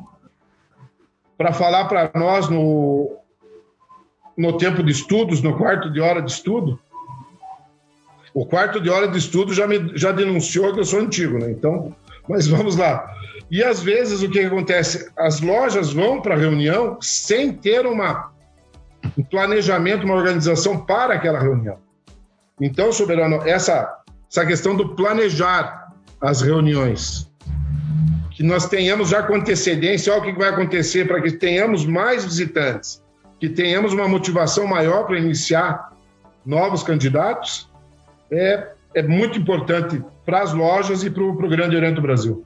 para 1.39 1.53
falar 1.53 1.85
para 1.85 2.11
nós 2.15 2.49
no, 2.49 3.17
no 4.37 4.57
tempo 4.57 4.83
de 4.83 4.91
estudos, 4.91 5.41
no 5.41 5.57
quarto 5.57 5.89
de 5.89 6.01
hora 6.01 6.21
de 6.21 6.29
estudo? 6.29 6.77
O 8.33 8.45
quarto 8.45 8.81
de 8.81 8.89
hora 8.89 9.07
de 9.07 9.17
estudo 9.17 9.53
já, 9.53 9.65
me, 9.65 9.97
já 9.97 10.11
denunciou 10.11 10.73
que 10.73 10.81
eu 10.81 10.83
sou 10.83 10.99
antigo, 10.99 11.39
né? 11.39 11.49
Então, 11.49 11.95
mas 12.27 12.45
vamos 12.45 12.75
lá. 12.75 13.09
E 13.49 13.63
às 13.63 13.81
vezes 13.81 14.21
o 14.21 14.29
que 14.29 14.41
acontece? 14.41 15.09
As 15.17 15.39
lojas 15.39 15.93
vão 15.93 16.21
para 16.21 16.35
a 16.35 16.37
reunião 16.37 16.97
sem 16.99 17.53
ter 17.53 17.85
uma, 17.85 18.33
um 19.17 19.23
planejamento, 19.23 20.03
uma 20.03 20.15
organização 20.15 20.85
para 20.85 21.13
aquela 21.13 21.39
reunião. 21.39 21.77
Então, 22.59 22.91
soberano, 22.91 23.47
essa, 23.47 23.97
essa 24.29 24.45
questão 24.45 24.75
do 24.75 24.93
planejar 24.93 25.93
as 26.19 26.41
reuniões 26.41 27.28
que 28.39 28.43
nós 28.45 28.69
tenhamos 28.69 29.09
já 29.09 29.21
com 29.21 29.35
antecedência, 29.35 30.13
olha 30.13 30.21
o 30.21 30.23
que 30.23 30.31
vai 30.31 30.47
acontecer 30.47 31.05
para 31.05 31.21
que 31.21 31.29
tenhamos 31.29 31.85
mais 31.85 32.23
visitantes, 32.23 33.03
que 33.37 33.49
tenhamos 33.49 33.91
uma 33.91 34.07
motivação 34.07 34.65
maior 34.65 35.05
para 35.05 35.19
iniciar 35.19 35.91
novos 36.45 36.81
candidatos, 36.81 37.69
é, 38.31 38.69
é 38.95 39.03
muito 39.03 39.37
importante 39.37 40.01
para 40.25 40.41
as 40.41 40.53
lojas 40.53 41.03
e 41.03 41.09
para 41.09 41.21
o 41.21 41.49
Grande 41.49 41.75
Oriente 41.75 41.95
do 41.95 42.01
Brasil. 42.01 42.45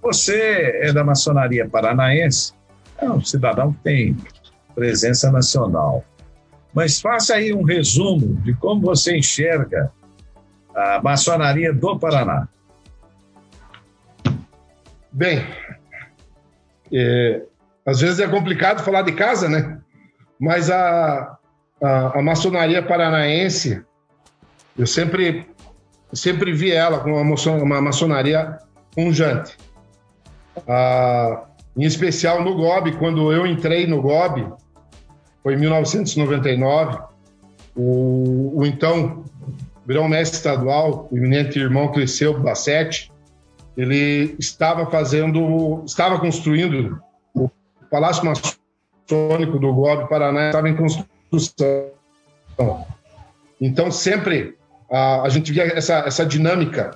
Você 0.00 0.78
é 0.80 0.90
da 0.90 1.04
maçonaria 1.04 1.68
paranaense, 1.68 2.54
é 2.96 3.10
um 3.10 3.22
cidadão 3.22 3.74
que 3.74 3.80
tem 3.80 4.16
presença 4.74 5.30
nacional. 5.30 6.02
Mas 6.72 7.02
faça 7.02 7.34
aí 7.34 7.52
um 7.52 7.62
resumo 7.62 8.36
de 8.36 8.54
como 8.54 8.80
você 8.80 9.14
enxerga 9.14 9.92
a 10.74 11.02
maçonaria 11.02 11.70
do 11.70 11.98
Paraná. 11.98 12.48
Bem, 15.16 15.46
é, 16.92 17.42
às 17.86 18.00
vezes 18.00 18.18
é 18.18 18.26
complicado 18.26 18.82
falar 18.82 19.02
de 19.02 19.12
casa, 19.12 19.48
né? 19.48 19.78
Mas 20.40 20.68
a, 20.68 21.38
a, 21.80 22.18
a 22.18 22.20
maçonaria 22.20 22.82
paranaense, 22.82 23.80
eu 24.76 24.88
sempre, 24.88 25.46
sempre 26.12 26.52
vi 26.52 26.72
ela 26.72 26.98
como 26.98 27.14
uma, 27.14 27.36
uma 27.62 27.80
maçonaria 27.80 28.58
punjante. 28.92 29.56
Ah, 30.66 31.44
em 31.76 31.84
especial 31.84 32.42
no 32.42 32.56
GOB, 32.56 32.96
quando 32.96 33.32
eu 33.32 33.46
entrei 33.46 33.86
no 33.86 34.02
GOB, 34.02 34.52
foi 35.44 35.54
em 35.54 35.58
1999, 35.58 36.98
o, 37.76 38.60
o 38.60 38.66
então 38.66 39.22
grão-mestre 39.86 40.38
estadual, 40.38 41.06
o 41.08 41.16
eminente 41.16 41.56
irmão 41.56 41.92
Cresceu 41.92 42.36
Bassete, 42.40 43.13
ele 43.76 44.36
estava 44.38 44.86
fazendo, 44.86 45.82
estava 45.84 46.18
construindo 46.18 47.00
o 47.34 47.50
Palácio 47.90 48.24
Maçônico 48.24 49.58
do 49.58 49.72
Gobe 49.72 50.08
Paraná, 50.08 50.46
estava 50.46 50.68
em 50.68 50.76
construção. 50.76 51.90
Então, 53.60 53.90
sempre 53.90 54.56
a, 54.90 55.22
a 55.22 55.28
gente 55.28 55.52
via 55.52 55.64
essa, 55.64 56.04
essa 56.06 56.24
dinâmica 56.24 56.92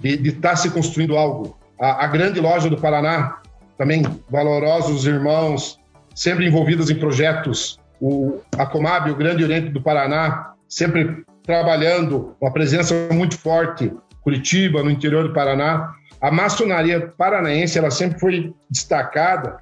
de 0.00 0.28
estar 0.28 0.50
tá 0.50 0.56
se 0.56 0.70
construindo 0.70 1.16
algo. 1.16 1.56
A, 1.78 2.04
a, 2.04 2.06
grande 2.08 2.40
loja 2.40 2.68
do 2.68 2.76
Paraná, 2.76 3.40
também 3.78 4.02
valorosos 4.28 5.06
irmãos, 5.06 5.78
sempre 6.14 6.46
envolvidos 6.46 6.90
em 6.90 6.96
projetos. 6.96 7.78
O, 8.00 8.40
a 8.58 8.66
Comab, 8.66 9.10
o 9.10 9.16
Grande 9.16 9.44
Oriente 9.44 9.68
do 9.68 9.80
Paraná, 9.80 10.54
sempre 10.68 11.24
trabalhando, 11.44 12.34
uma 12.40 12.52
presença 12.52 12.94
muito 13.12 13.38
forte. 13.38 13.92
Curitiba, 14.22 14.82
no 14.82 14.90
interior 14.90 15.28
do 15.28 15.32
Paraná 15.32 15.94
a 16.20 16.30
maçonaria 16.30 17.12
paranaense 17.16 17.78
ela 17.78 17.90
sempre 17.90 18.18
foi 18.18 18.54
destacada 18.70 19.58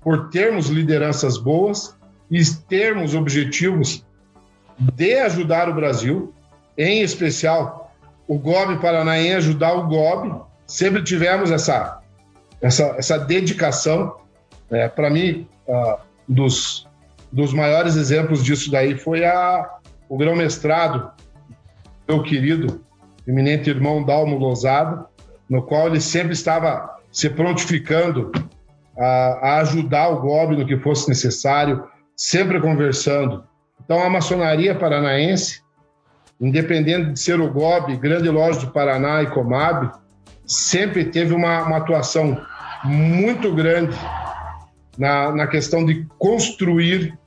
por 0.00 0.30
termos 0.30 0.68
lideranças 0.68 1.36
boas 1.36 1.96
e 2.30 2.42
termos 2.68 3.14
objetivos 3.14 4.04
de 4.78 5.14
ajudar 5.18 5.68
o 5.68 5.74
Brasil, 5.74 6.32
em 6.78 7.02
especial 7.02 7.92
o 8.26 8.38
GOB 8.38 8.80
Paraná 8.80 9.18
em 9.18 9.34
ajudar 9.34 9.74
o 9.74 9.88
GOB. 9.88 10.42
Sempre 10.66 11.02
tivemos 11.02 11.50
essa, 11.50 12.00
essa, 12.62 12.84
essa 12.96 13.18
dedicação. 13.18 14.16
É, 14.70 14.88
Para 14.88 15.10
mim, 15.10 15.48
uh, 15.66 15.98
dos, 16.28 16.86
dos 17.32 17.52
maiores 17.52 17.96
exemplos 17.96 18.42
disso 18.42 18.70
daí 18.70 18.96
foi 18.96 19.24
a, 19.24 19.68
o 20.08 20.16
grão-mestrado, 20.16 21.10
meu 22.08 22.22
querido, 22.22 22.80
eminente 23.26 23.68
irmão 23.68 24.04
Dalmo 24.04 24.38
Lozada, 24.38 25.06
no 25.50 25.62
qual 25.62 25.88
ele 25.88 26.00
sempre 26.00 26.32
estava 26.32 26.96
se 27.10 27.28
prontificando 27.28 28.30
a, 28.96 29.04
a 29.42 29.60
ajudar 29.62 30.08
o 30.10 30.20
GOB 30.20 30.56
no 30.56 30.66
que 30.66 30.78
fosse 30.78 31.08
necessário, 31.08 31.84
sempre 32.16 32.60
conversando. 32.60 33.42
Então, 33.84 34.00
a 34.00 34.08
maçonaria 34.08 34.78
paranaense, 34.78 35.60
independente 36.40 37.12
de 37.12 37.18
ser 37.18 37.40
o 37.40 37.50
GOB, 37.50 37.96
Grande 37.96 38.30
Loja 38.30 38.60
do 38.60 38.70
Paraná 38.70 39.24
e 39.24 39.26
Comab, 39.26 39.90
sempre 40.46 41.06
teve 41.06 41.34
uma, 41.34 41.62
uma 41.62 41.78
atuação 41.78 42.40
muito 42.84 43.52
grande 43.52 43.96
na, 44.96 45.32
na 45.32 45.46
questão 45.48 45.84
de 45.84 46.06
construir 46.18 47.18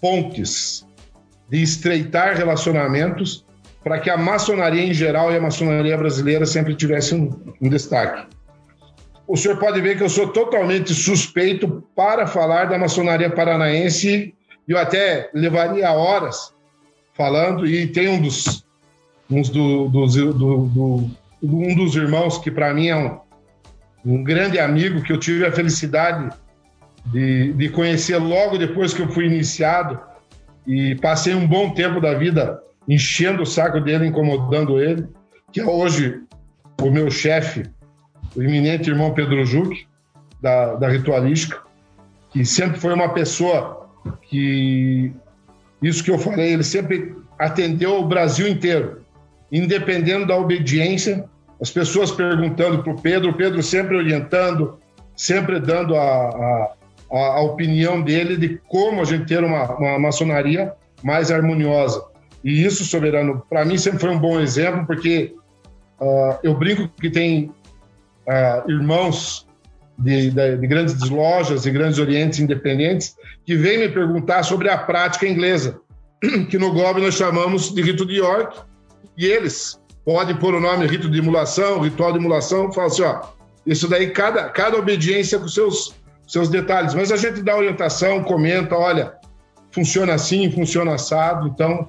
pontes, 0.00 0.86
de 1.50 1.62
estreitar 1.62 2.36
relacionamentos 2.36 3.44
para 3.88 4.00
que 4.00 4.10
a 4.10 4.18
maçonaria 4.18 4.84
em 4.84 4.92
geral 4.92 5.32
e 5.32 5.36
a 5.38 5.40
maçonaria 5.40 5.96
brasileira 5.96 6.44
sempre 6.44 6.74
tivessem 6.74 7.22
um, 7.22 7.54
um 7.58 7.70
destaque. 7.70 8.26
O 9.26 9.34
senhor 9.34 9.56
pode 9.56 9.80
ver 9.80 9.96
que 9.96 10.02
eu 10.02 10.10
sou 10.10 10.28
totalmente 10.28 10.92
suspeito 10.92 11.82
para 11.96 12.26
falar 12.26 12.66
da 12.66 12.78
maçonaria 12.78 13.30
paranaense. 13.30 14.34
E 14.68 14.72
eu 14.72 14.76
até 14.76 15.30
levaria 15.32 15.90
horas 15.90 16.52
falando. 17.14 17.66
E 17.66 17.86
tem 17.86 18.08
um 18.08 18.20
dos, 18.20 18.62
uns 19.30 19.48
do, 19.48 19.88
do, 19.88 20.06
do, 20.06 21.10
um 21.42 21.74
dos 21.74 21.96
irmãos 21.96 22.36
que 22.36 22.50
para 22.50 22.74
mim 22.74 22.88
é 22.88 22.96
um, 22.96 23.18
um 24.04 24.22
grande 24.22 24.58
amigo 24.58 25.02
que 25.02 25.14
eu 25.14 25.18
tive 25.18 25.46
a 25.46 25.52
felicidade 25.52 26.28
de, 27.06 27.54
de 27.54 27.70
conhecer 27.70 28.18
logo 28.18 28.58
depois 28.58 28.92
que 28.92 29.00
eu 29.00 29.08
fui 29.08 29.24
iniciado. 29.24 29.98
E 30.66 30.94
passei 30.96 31.34
um 31.34 31.46
bom 31.46 31.70
tempo 31.70 32.02
da 32.02 32.12
vida 32.12 32.62
enchendo 32.88 33.42
o 33.42 33.46
saco 33.46 33.80
dele, 33.80 34.06
incomodando 34.06 34.80
ele, 34.80 35.06
que 35.52 35.60
é 35.60 35.64
hoje 35.64 36.22
o 36.80 36.90
meu 36.90 37.10
chefe, 37.10 37.64
o 38.34 38.42
eminente 38.42 38.88
irmão 38.88 39.12
Pedro 39.12 39.44
Juque, 39.44 39.86
da, 40.40 40.74
da 40.74 40.88
Ritualística, 40.88 41.60
que 42.30 42.44
sempre 42.44 42.78
foi 42.78 42.94
uma 42.94 43.08
pessoa 43.10 43.90
que, 44.22 45.12
isso 45.82 46.02
que 46.02 46.10
eu 46.10 46.18
falei, 46.18 46.52
ele 46.52 46.62
sempre 46.62 47.14
atendeu 47.38 48.00
o 48.00 48.06
Brasil 48.06 48.48
inteiro, 48.48 49.02
independendo 49.50 50.26
da 50.26 50.36
obediência, 50.36 51.24
as 51.60 51.70
pessoas 51.70 52.10
perguntando 52.10 52.82
para 52.82 52.92
o 52.92 53.00
Pedro, 53.00 53.30
o 53.30 53.34
Pedro 53.34 53.62
sempre 53.62 53.96
orientando, 53.96 54.78
sempre 55.16 55.58
dando 55.58 55.96
a, 55.96 56.00
a, 56.00 56.74
a, 57.10 57.40
opinião 57.40 58.00
dele 58.00 58.36
de 58.36 58.60
como 58.68 59.00
a 59.00 59.04
gente 59.04 59.26
ter 59.26 59.42
uma, 59.42 59.74
uma 59.76 59.98
maçonaria 59.98 60.72
mais 61.02 61.30
harmoniosa. 61.30 62.04
E 62.48 62.64
isso, 62.64 62.82
Soberano, 62.82 63.44
para 63.46 63.62
mim 63.62 63.76
sempre 63.76 63.98
foi 63.98 64.08
um 64.08 64.18
bom 64.18 64.40
exemplo, 64.40 64.86
porque 64.86 65.34
uh, 66.00 66.38
eu 66.42 66.54
brinco 66.54 66.88
que 66.98 67.10
tem 67.10 67.52
uh, 68.26 68.70
irmãos 68.70 69.46
de, 69.98 70.30
de, 70.30 70.56
de, 70.56 70.66
grandes 70.66 71.10
lojas 71.10 71.66
e 71.66 71.70
grandes 71.70 71.98
orientes 71.98 72.38
independentes 72.38 73.14
que 73.44 73.54
vêm 73.54 73.80
me 73.80 73.90
perguntar 73.90 74.44
sobre 74.44 74.70
a 74.70 74.78
prática 74.78 75.28
inglesa, 75.28 75.78
que 76.48 76.56
no 76.56 76.72
GOB 76.72 77.02
nós 77.02 77.16
chamamos 77.16 77.70
de 77.70 77.82
rito 77.82 78.06
de 78.06 78.16
York, 78.16 78.58
e 79.14 79.26
eles 79.26 79.78
podem 80.02 80.34
pôr 80.34 80.54
o 80.54 80.60
nome 80.60 80.86
rito 80.86 81.10
de 81.10 81.18
emulação, 81.18 81.80
ritual 81.80 82.12
de 82.12 82.18
emulação, 82.18 82.72
falam 82.72 82.90
assim, 82.90 83.02
ó, 83.02 83.20
isso 83.66 83.86
daí, 83.86 84.08
cada, 84.08 84.48
cada 84.48 84.78
obediência 84.78 85.38
com 85.38 85.48
seus, 85.48 85.94
seus 86.26 86.48
detalhes, 86.48 86.94
mas 86.94 87.12
a 87.12 87.16
gente 87.18 87.42
dá 87.42 87.54
orientação, 87.54 88.24
comenta, 88.24 88.74
olha, 88.74 89.12
funciona 89.70 90.14
assim, 90.14 90.50
funciona 90.50 90.94
assado, 90.94 91.48
então 91.48 91.86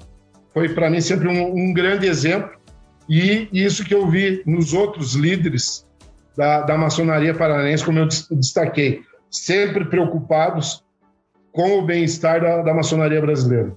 foi 0.53 0.69
para 0.69 0.89
mim 0.89 1.01
sempre 1.01 1.27
um, 1.27 1.53
um, 1.53 1.73
grande 1.73 2.07
exemplo 2.07 2.57
e 3.07 3.47
isso 3.51 3.83
que 3.83 3.93
eu 3.93 4.07
vi 4.09 4.43
nos 4.45 4.73
outros 4.73 5.15
líderes 5.15 5.85
da, 6.37 6.61
da 6.61 6.77
maçonaria 6.77 7.33
paranaense, 7.33 7.83
como 7.83 7.99
eu 7.99 8.07
destaquei, 8.31 9.01
sempre 9.29 9.85
preocupados 9.85 10.83
com 11.51 11.79
o 11.79 11.81
bem-estar 11.81 12.41
da, 12.41 12.61
da 12.61 12.73
maçonaria 12.73 13.19
brasileira. 13.19 13.73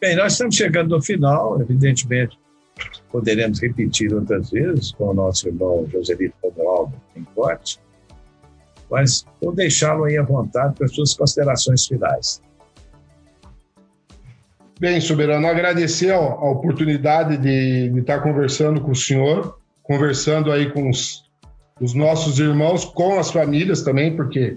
Bem, 0.00 0.14
nós 0.16 0.32
estamos 0.32 0.54
chegando 0.54 0.94
no 0.96 1.02
final, 1.02 1.60
evidentemente, 1.60 2.38
poderemos 3.10 3.60
repetir 3.60 4.14
outras 4.14 4.50
vezes 4.50 4.92
com 4.92 5.08
o 5.08 5.14
nosso 5.14 5.48
irmão 5.48 5.86
Joselito 5.90 6.36
Romualdo 6.42 6.94
em 7.16 7.24
corte, 7.34 7.80
mas 8.90 9.26
vou 9.42 9.52
deixá-lo 9.52 10.04
aí 10.04 10.16
à 10.16 10.22
vontade 10.22 10.74
para 10.76 10.86
as 10.86 10.94
suas 10.94 11.14
considerações 11.14 11.86
finais. 11.86 12.40
Bem, 14.80 15.00
Soberano, 15.00 15.44
agradecer 15.48 16.12
a, 16.12 16.16
a 16.16 16.50
oportunidade 16.50 17.36
de, 17.36 17.88
de, 17.90 17.98
estar 17.98 18.20
conversando 18.20 18.80
com 18.80 18.92
o 18.92 18.96
senhor, 18.96 19.58
conversando 19.82 20.52
aí 20.52 20.70
com 20.70 20.88
os, 20.88 21.24
os 21.80 21.94
nossos 21.94 22.38
irmãos, 22.38 22.84
com 22.84 23.18
as 23.18 23.28
famílias 23.28 23.82
também, 23.82 24.14
porque 24.14 24.56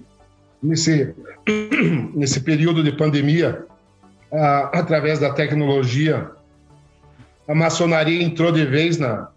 nesse, 0.62 1.16
nesse 2.14 2.40
período 2.42 2.84
de 2.84 2.92
pandemia, 2.92 3.66
através 4.72 5.18
da 5.18 5.34
tecnologia, 5.34 6.30
a 7.48 7.56
maçonaria 7.56 8.22
entrou 8.22 8.52
de 8.52 8.64
vez 8.64 9.00
na, 9.00 9.28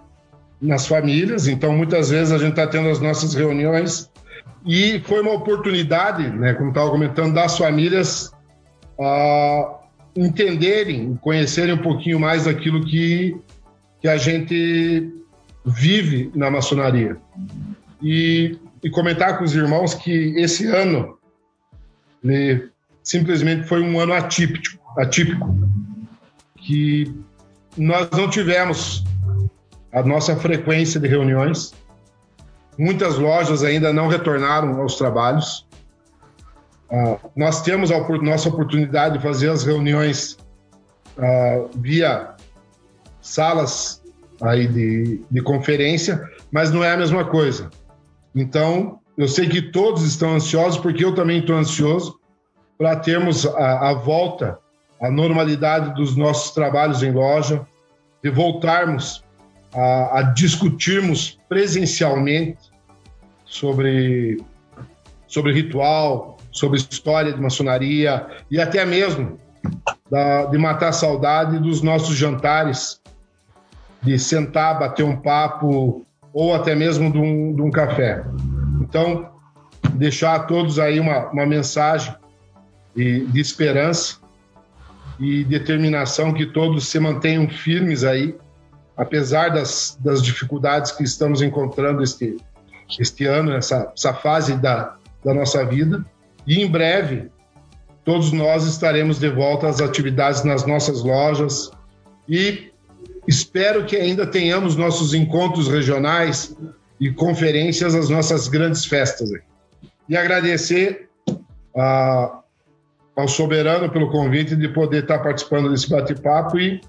nas 0.61 0.87
famílias, 0.87 1.49
então 1.49 1.75
muitas 1.75 2.11
vezes 2.11 2.31
a 2.31 2.37
gente 2.37 2.51
está 2.51 2.67
tendo 2.67 2.91
as 2.91 3.01
nossas 3.01 3.33
reuniões 3.33 4.11
e 4.67 5.01
foi 5.07 5.23
uma 5.23 5.33
oportunidade, 5.33 6.29
né, 6.29 6.53
como 6.53 6.69
estava 6.69 6.91
comentando, 6.91 7.33
das 7.33 7.57
famílias 7.57 8.31
entenderem, 10.17 11.17
conhecerem 11.17 11.75
um 11.75 11.83
pouquinho 11.83 12.21
mais 12.21 12.45
daquilo 12.45 12.85
que, 12.85 13.37
que 14.01 14.09
a 14.09 14.17
gente 14.17 15.13
vive 15.65 16.31
na 16.35 16.51
maçonaria. 16.51 17.17
E, 18.03 18.59
e 18.83 18.91
comentar 18.91 19.39
com 19.39 19.45
os 19.45 19.55
irmãos 19.55 19.95
que 19.95 20.35
esse 20.37 20.67
ano 20.67 21.19
ele 22.25 22.71
simplesmente 23.03 23.69
foi 23.69 23.83
um 23.83 24.01
ano 24.01 24.15
atípico, 24.15 24.81
atípico, 24.97 25.55
que 26.57 27.15
nós 27.77 28.09
não 28.11 28.31
tivemos 28.31 29.05
a 29.93 30.03
nossa 30.03 30.35
frequência 30.35 30.99
de 30.99 31.07
reuniões. 31.07 31.75
Muitas 32.79 33.19
lojas 33.19 33.63
ainda 33.63 33.93
não 33.93 34.09
retornaram 34.09 34.81
aos 34.81 34.97
trabalhos. 34.97 35.67
Uh, 36.91 37.19
nós 37.35 37.63
temos 37.63 37.91
a 37.91 37.99
nossa 38.19 38.49
oportunidade 38.49 39.19
de 39.19 39.23
fazer 39.23 39.51
as 39.51 39.65
reuniões 39.65 40.37
uh, 41.17 41.71
via 41.77 42.35
salas 43.21 44.03
aí 44.43 44.69
de, 44.69 45.23
de 45.31 45.43
conferência, 45.43 46.23
mas 46.53 46.71
não 46.71 46.85
é 46.85 46.93
a 46.93 46.97
mesma 46.97 47.25
coisa. 47.25 47.71
Então, 48.35 49.01
eu 49.17 49.29
sei 49.29 49.49
que 49.49 49.63
todos 49.63 50.03
estão 50.05 50.35
ansiosos, 50.35 50.79
porque 50.79 51.05
eu 51.05 51.15
também 51.15 51.39
estou 51.39 51.57
ansioso 51.57 52.19
para 52.77 52.97
termos 52.97 53.47
a, 53.47 53.91
a 53.91 53.95
volta 53.95 54.59
à 55.01 55.11
normalidade 55.11 55.95
dos 55.95 56.17
nossos 56.17 56.53
trabalhos 56.53 57.03
em 57.03 57.13
loja, 57.13 57.67
de 58.23 58.31
voltarmos 58.31 59.25
a, 59.75 60.19
a 60.19 60.23
discutirmos 60.23 61.39
presencialmente 61.49 62.71
sobre, 63.45 64.43
sobre 65.27 65.53
ritual, 65.53 66.34
sobre 66.55 66.79
história 66.79 67.33
de 67.33 67.41
maçonaria 67.41 68.27
e 68.51 68.61
até 68.61 68.87
mesmo 68.87 69.39
da, 70.11 70.47
de 70.47 70.57
matar 70.57 70.89
a 70.89 70.93
saudade 70.93 71.59
dos 71.59 71.83
nossos 71.83 72.17
jantares, 72.17 73.01
de 74.01 74.19
sentar, 74.19 74.79
bater 74.79 75.05
um 75.05 75.17
papo 75.17 76.07
ou 76.33 76.55
até 76.55 76.75
mesmo 76.75 77.11
de 77.13 77.19
um, 77.19 77.55
de 77.55 77.61
um 77.61 77.71
café. 77.71 78.25
Então, 78.81 79.31
deixar 79.95 80.37
a 80.37 80.39
todos 80.39 80.79
aí 80.79 81.01
uma, 81.01 81.31
uma 81.31 81.45
mensagem 81.45 82.15
de, 82.95 83.27
de 83.27 83.41
esperança 83.41 84.19
e 85.19 85.45
determinação 85.45 86.33
que 86.33 86.47
todos 86.47 86.89
se 86.89 86.99
mantenham 87.01 87.49
firmes 87.49 88.05
aí, 88.05 88.37
apesar 88.97 89.49
das, 89.51 89.99
das 90.01 90.23
dificuldades 90.23 90.93
que 90.93 91.03
estamos 91.03 91.43
encontrando 91.43 92.03
este, 92.03 92.37
este 92.99 93.25
ano, 93.27 93.53
essa, 93.53 93.93
essa 93.97 94.15
fase 94.15 94.55
da, 94.57 94.97
da 95.25 95.35
nossa 95.35 95.65
vida. 95.65 96.05
E 96.47 96.63
em 96.63 96.71
breve, 96.71 97.31
todos 98.05 98.33
nós 98.33 98.67
estaremos 98.67 99.19
de 99.19 99.29
volta 99.29 99.69
às 99.69 99.81
atividades 99.81 100.45
nas 100.45 100.67
nossas 100.67 101.03
lojas 101.03 101.71
e 102.29 102.71
espero 103.27 103.85
que 103.85 103.97
ainda 103.97 104.27
tenhamos 104.27 104.77
nossos 104.77 105.15
encontros 105.15 105.69
regionais 105.69 106.57
e 107.01 107.11
conferências, 107.11 107.95
as 107.95 108.09
nossas 108.09 108.49
grandes 108.49 108.85
festas. 108.85 109.31
E 110.09 110.17
agradecer 110.17 111.09
a, 111.77 112.41
ao 113.17 113.27
Soberano 113.27 113.91
pelo 113.91 114.11
convite 114.11 114.55
de 114.55 114.69
poder 114.69 115.03
estar 115.03 115.21
participando 115.21 115.71
desse 115.71 115.89
bate-papo 115.89 116.59
e 116.59 116.81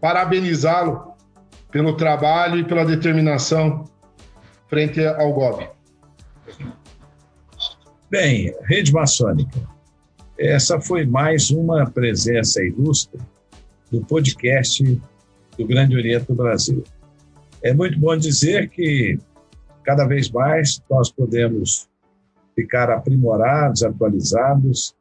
parabenizá-lo 0.00 1.14
pelo 1.70 1.96
trabalho 1.96 2.58
e 2.58 2.64
pela 2.64 2.84
determinação 2.84 3.84
frente 4.68 5.04
ao 5.04 5.32
GOB. 5.32 5.68
Bem, 8.16 8.54
Rede 8.62 8.92
Maçônica, 8.92 9.58
essa 10.38 10.80
foi 10.80 11.04
mais 11.04 11.50
uma 11.50 11.90
presença 11.90 12.62
ilustre 12.62 13.20
do 13.90 14.02
podcast 14.02 14.84
do 15.58 15.66
Grande 15.66 15.96
Oriente 15.96 16.26
do 16.26 16.34
Brasil. 16.36 16.84
É 17.60 17.74
muito 17.74 17.98
bom 17.98 18.16
dizer 18.16 18.68
que 18.68 19.18
cada 19.82 20.06
vez 20.06 20.30
mais 20.30 20.80
nós 20.88 21.10
podemos 21.10 21.88
ficar 22.54 22.88
aprimorados, 22.88 23.82
atualizados 23.82 24.94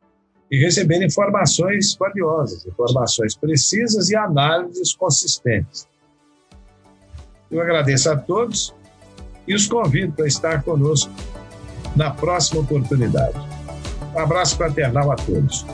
e 0.50 0.58
receber 0.58 1.06
informações 1.06 1.96
valiosas, 1.96 2.66
informações 2.66 3.36
precisas 3.36 4.10
e 4.10 4.16
análises 4.16 4.96
consistentes. 4.96 5.88
Eu 7.52 7.62
agradeço 7.62 8.10
a 8.10 8.18
todos 8.18 8.74
e 9.48 9.54
os 9.54 9.68
convido 9.68 10.14
para 10.14 10.26
estar 10.26 10.64
conosco 10.64 11.14
na 11.96 12.12
próxima 12.12 12.62
oportunidade. 12.62 13.38
Um 14.16 14.20
abraço 14.20 14.58
fraternal 14.58 15.12
a 15.12 15.16
todos. 15.16 15.66